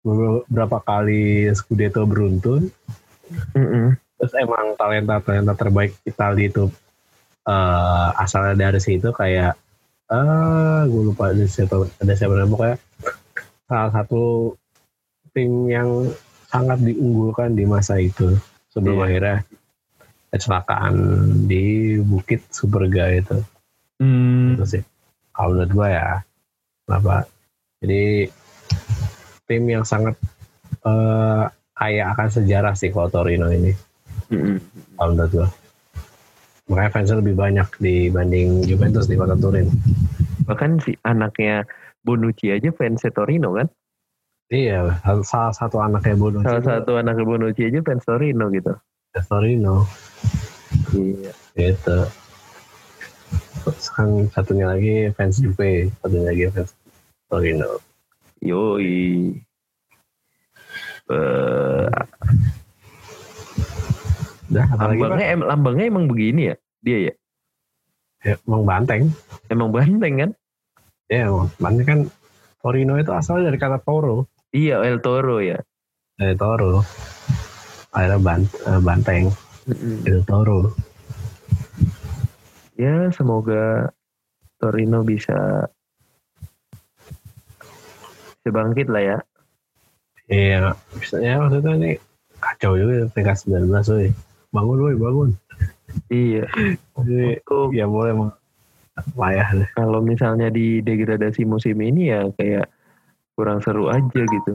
beberapa 0.02 0.80
kali 0.80 1.46
Scudetto 1.52 2.08
beruntun. 2.08 2.72
Mm-mm. 3.52 3.94
Terus 4.18 4.32
emang 4.40 4.74
talenta 4.74 5.20
talenta 5.20 5.54
terbaik 5.54 5.92
Italia 6.02 6.48
itu 6.48 6.64
eh 7.48 8.08
asalnya 8.16 8.68
dari 8.68 8.80
situ 8.80 9.08
kayak 9.12 9.56
eh 10.08 10.80
gue 10.88 11.02
lupa 11.12 11.32
ada 11.32 11.44
siapa 11.44 11.84
ada 12.00 12.12
siapa 12.16 12.32
namanya 12.36 12.52
pokoknya 12.52 12.76
salah 13.68 13.90
satu 13.92 14.56
tim 15.36 15.68
yang 15.68 16.08
sangat 16.48 16.80
diunggulkan 16.80 17.52
di 17.52 17.68
masa 17.68 18.00
itu 18.00 18.32
sebelum 18.72 19.00
Iya. 19.00 19.04
akhirnya 19.04 19.36
kecelakaan 20.28 20.94
di 21.48 21.96
Bukit 22.02 22.44
Superga 22.52 23.12
itu. 23.12 23.38
Hmm, 23.98 24.54
itu 24.56 24.78
sih. 24.78 24.82
Kalau 25.32 25.54
menurut 25.54 25.70
gue 25.72 25.88
ya 25.90 26.08
kenapa? 26.86 27.14
Jadi 27.82 28.28
tim 29.48 29.62
yang 29.70 29.84
sangat 29.86 30.14
eh, 30.84 31.44
kaya 31.78 32.02
akan 32.12 32.28
sejarah 32.28 32.74
sih 32.74 32.90
kalau 32.90 33.08
Torino 33.08 33.48
ini. 33.50 33.72
Mm-mm. 34.28 34.60
kalau 35.00 35.16
menurut 35.16 35.32
gue 35.32 35.48
makanya 36.68 36.90
fansnya 36.92 37.16
lebih 37.24 37.34
banyak 37.34 37.68
dibanding 37.80 38.60
Juventus 38.68 39.08
di 39.08 39.16
kota 39.16 39.34
Turin. 39.40 39.72
Bahkan 40.44 40.84
si 40.84 40.92
anaknya 41.04 41.64
Bonucci 42.04 42.52
aja 42.52 42.68
fans 42.76 43.02
Torino 43.12 43.56
kan. 43.56 43.68
iya 44.48 44.96
salah 45.24 45.52
satu 45.52 45.80
anaknya 45.80 46.16
Bonucci. 46.16 46.44
Salah 46.44 46.64
satu 46.64 47.00
anak 47.00 47.20
Bonucci 47.24 47.68
aja 47.68 47.80
fans 47.80 48.04
Torino 48.04 48.52
gitu. 48.52 48.76
Torino 49.14 49.88
Iya. 50.92 51.32
gitu 51.54 51.98
Terus 53.58 53.86
kan 53.90 54.08
satunya 54.30 54.66
lagi 54.66 55.10
fans 55.12 55.38
Juve 55.38 55.90
satunya 55.98 56.28
lagi 56.28 56.42
fans 56.48 56.70
Torino 57.26 57.80
Yoi. 58.38 59.34
Eh, 61.08 61.88
udah 64.48 64.64
apalagi 64.70 64.78
Pak? 64.78 65.08
lambangnya, 65.10 65.28
em- 65.28 65.42
lambangnya 65.44 65.84
emang 65.86 66.04
begini 66.06 66.42
ya? 66.44 66.56
Dia 66.78 66.98
ya? 67.02 67.14
ya, 68.22 68.34
emang 68.44 68.62
banteng 68.62 69.02
Emang 69.48 69.68
banteng 69.70 70.14
kan? 70.16 70.30
ya 71.08 71.26
emang 71.26 71.48
banteng 71.56 71.86
kan 71.86 72.00
Torino 72.58 72.94
itu 72.94 73.10
asalnya 73.10 73.48
dari 73.48 73.58
kata 73.58 73.80
Toro 73.80 74.28
Iya, 74.48 74.80
El 74.80 75.00
Toro 75.00 75.40
ya. 75.40 75.58
dari 76.14 76.34
Toro 76.34 76.84
akhirnya 77.98 78.20
bant, 78.22 78.46
eh, 78.62 78.80
banteng 78.80 79.22
itu 80.06 80.22
Toro 80.22 80.70
Ya, 82.78 83.10
semoga 83.10 83.90
Torino 84.62 85.02
bisa 85.02 85.66
bisa 88.38 88.48
bangkit 88.54 88.86
lah 88.86 89.02
ya. 89.02 89.18
iya 90.30 90.70
bisa 90.94 91.18
ya 91.18 91.42
maksudnya 91.42 91.74
ini 91.74 91.90
kacau 92.38 92.78
juga 92.78 93.10
tingkat 93.10 93.34
19 93.42 93.66
woy. 93.90 94.08
bangun 94.54 94.78
woy 94.78 94.94
bangun 94.94 95.30
Iya. 96.12 96.44
Jadi, 97.00 97.40
Untuk 97.42 97.72
ya 97.72 97.88
boleh 97.88 98.12
emang 98.14 98.30
layak 99.16 99.48
deh 99.58 99.68
kalau 99.74 99.98
misalnya 100.04 100.52
di 100.52 100.84
degradasi 100.84 101.42
musim 101.48 101.78
ini 101.82 102.12
ya 102.14 102.28
kayak 102.34 102.68
kurang 103.38 103.58
seru 103.62 103.86
aja 103.90 104.22
gitu. 104.22 104.54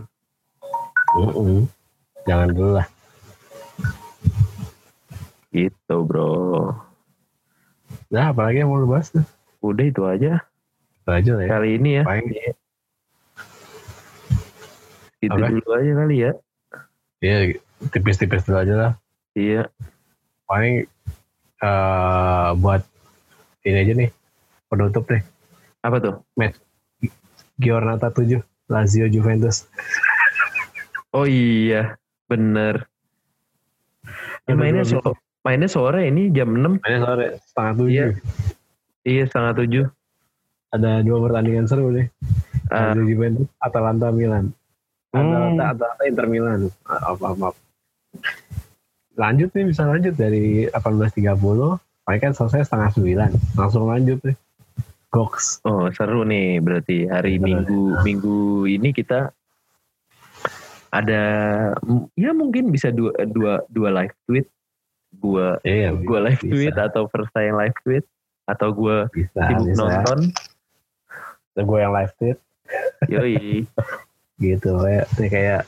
Mm-mm. 1.20 1.68
jangan 2.24 2.50
dulu 2.56 2.72
lah 2.80 2.88
Gitu, 5.54 5.96
Bro. 6.04 6.74
nah 8.10 8.34
apalagi 8.34 8.66
yang 8.66 8.74
mau 8.74 8.82
lu 8.82 8.90
bahas 8.90 9.14
tuh 9.14 9.22
Udah 9.62 9.86
itu 9.86 10.02
aja 10.02 10.42
Itu 11.00 11.10
aja 11.10 11.32
lah 11.38 11.44
ya 11.46 11.50
kali 11.54 11.70
ini 11.78 11.90
ya. 12.02 12.04
paling 12.04 12.28
Itu 15.22 15.30
Apa? 15.32 15.48
dulu 15.48 15.70
aja 15.72 15.92
kali 15.96 16.16
ya. 16.20 16.32
ya 17.22 17.36
tipis-tipis 17.94 18.44
dulu 18.44 18.58
aja 18.60 18.74
lah 18.74 18.92
Iya. 19.34 19.70
paling 20.46 20.90
eh 21.64 22.50
buat 22.60 22.82
ini 23.64 23.78
aja 23.78 23.94
nih 23.96 24.10
penutup 24.68 25.06
deh 25.06 25.22
Apa 25.80 26.02
tuh? 26.02 26.16
Giornata 27.56 28.10
7 28.10 28.42
Lazio 28.66 29.06
Juventus 29.06 29.70
Oh 31.14 31.30
iya, 31.30 31.94
bener. 32.26 32.90
Ya, 34.50 34.50
Ada 34.50 34.54
mainnya, 34.58 34.82
so- 34.82 34.98
mainnya 35.44 35.70
sore 35.70 36.08
ini 36.08 36.32
jam 36.32 36.50
6. 36.52 36.82
mainnya 36.82 37.02
sore 37.04 37.26
setengah 37.52 37.74
tujuh. 37.80 37.92
Iya. 37.92 38.08
Iya, 39.04 39.24
setengah 39.28 39.54
tujuh. 39.60 39.86
ada 40.74 41.06
dua 41.06 41.22
pertandingan 41.22 41.70
seru 41.70 41.94
nih. 41.94 42.10
Lazio 42.74 43.06
Juventus 43.06 43.46
Atalanta 43.62 44.10
Milan. 44.10 44.50
Hmm. 45.14 45.22
Atalanta 45.22 45.64
Atalanta 45.70 46.04
Inter 46.10 46.26
Milan. 46.26 46.60
Ah, 46.90 47.14
apa 47.14 47.38
apa 47.38 47.54
lanjut 49.14 49.50
nih 49.54 49.66
bisa 49.70 49.86
lanjut 49.86 50.14
dari 50.18 50.66
18.30 50.74 51.38
paling 52.04 52.22
kan 52.22 52.34
selesai 52.34 52.66
setengah 52.66 52.90
sembilan. 52.98 53.30
Langsung 53.56 53.86
lanjut 53.86 54.20
nih. 54.26 54.38
Goks. 55.14 55.62
Oh 55.70 55.94
seru 55.94 56.26
nih 56.26 56.58
berarti 56.58 57.06
hari 57.06 57.38
Seru. 57.38 57.46
minggu 57.46 57.84
minggu 58.02 58.40
ini 58.66 58.90
kita 58.90 59.30
ada 60.90 61.24
ya 62.18 62.34
mungkin 62.34 62.74
bisa 62.74 62.90
dua 62.90 63.14
dua 63.30 63.62
dua 63.70 63.90
live 63.94 64.16
tweet 64.26 64.46
gua 65.22 65.62
iya 65.66 65.94
gua 65.94 66.30
live 66.30 66.42
bisa. 66.42 66.54
tweet 66.54 66.76
atau 66.76 67.06
first 67.12 67.32
time 67.34 67.58
live 67.58 67.78
tweet 67.86 68.06
atau 68.48 68.76
bisa 69.12 69.40
sibuk 69.48 69.68
bisa. 69.72 69.80
nonton. 69.80 70.20
Gue 71.54 71.80
yang 71.80 71.94
live 71.96 72.14
tweet. 72.20 72.38
Yoi. 73.08 73.64
Gitu 74.44 74.70
kayak 74.76 75.06
kayak 75.16 75.32
kayak 75.32 75.62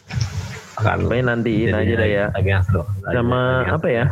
akan 0.75 1.07
pokoknya 1.07 1.23
nantiin 1.31 1.71
aja 1.71 1.93
dah 1.95 2.09
ya. 2.09 2.25
yang 2.43 2.65
sama 3.07 3.63
yang 3.63 3.75
apa 3.79 3.87
ya? 3.87 4.05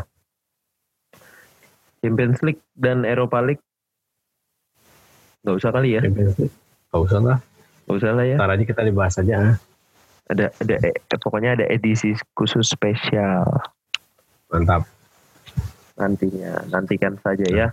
Champions 1.99 2.39
League 2.45 2.63
dan 2.77 3.03
Eropa 3.03 3.43
League. 3.43 3.63
Nggak 5.43 5.55
usah 5.59 5.71
kali 5.75 5.99
ya. 5.99 6.01
Champions 6.05 6.37
League. 6.39 6.55
Gak 6.93 7.01
usah 7.09 7.19
lah. 7.19 7.39
Nggak 7.83 7.95
usah 7.99 8.11
lah 8.15 8.25
ya. 8.29 8.35
Ntar 8.39 8.49
aja 8.55 8.63
kita 8.63 8.81
dibahas 8.85 9.15
aja 9.19 9.33
ah. 9.35 9.55
ada 10.31 10.55
ada 10.55 10.75
eh, 10.87 10.95
pokoknya 11.19 11.59
ada 11.59 11.65
edisi 11.67 12.15
khusus 12.31 12.71
spesial. 12.71 13.43
Mantap 14.47 14.92
nantinya 15.95 16.61
nantikan 16.67 17.13
saja 17.19 17.45
ya 17.45 17.67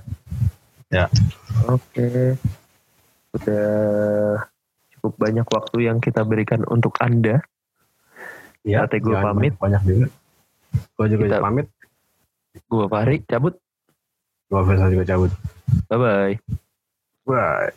Ya. 0.91 1.07
oke 1.65 2.35
udah 3.31 3.71
cukup 4.91 5.13
banyak 5.17 5.47
waktu 5.47 5.79
yang 5.87 5.99
kita 5.99 6.21
berikan 6.23 6.67
untuk 6.67 6.99
anda 6.99 7.41
Ya, 8.61 8.85
Saatnya 8.85 9.01
gue 9.01 9.17
pamit. 9.17 9.53
Banyak 9.57 9.83
juga. 9.89 10.07
Gue 10.93 11.07
juga 11.09 11.25
Kita- 11.25 11.41
pamit. 11.41 11.67
Gue 12.69 12.85
Fahri 12.93 13.17
cabut. 13.25 13.57
Gue 14.53 14.61
Faisal 14.69 14.93
juga 14.93 15.05
cabut. 15.09 15.33
Bye 15.89 15.97
bye. 15.97 16.35
Bye. 17.25 17.73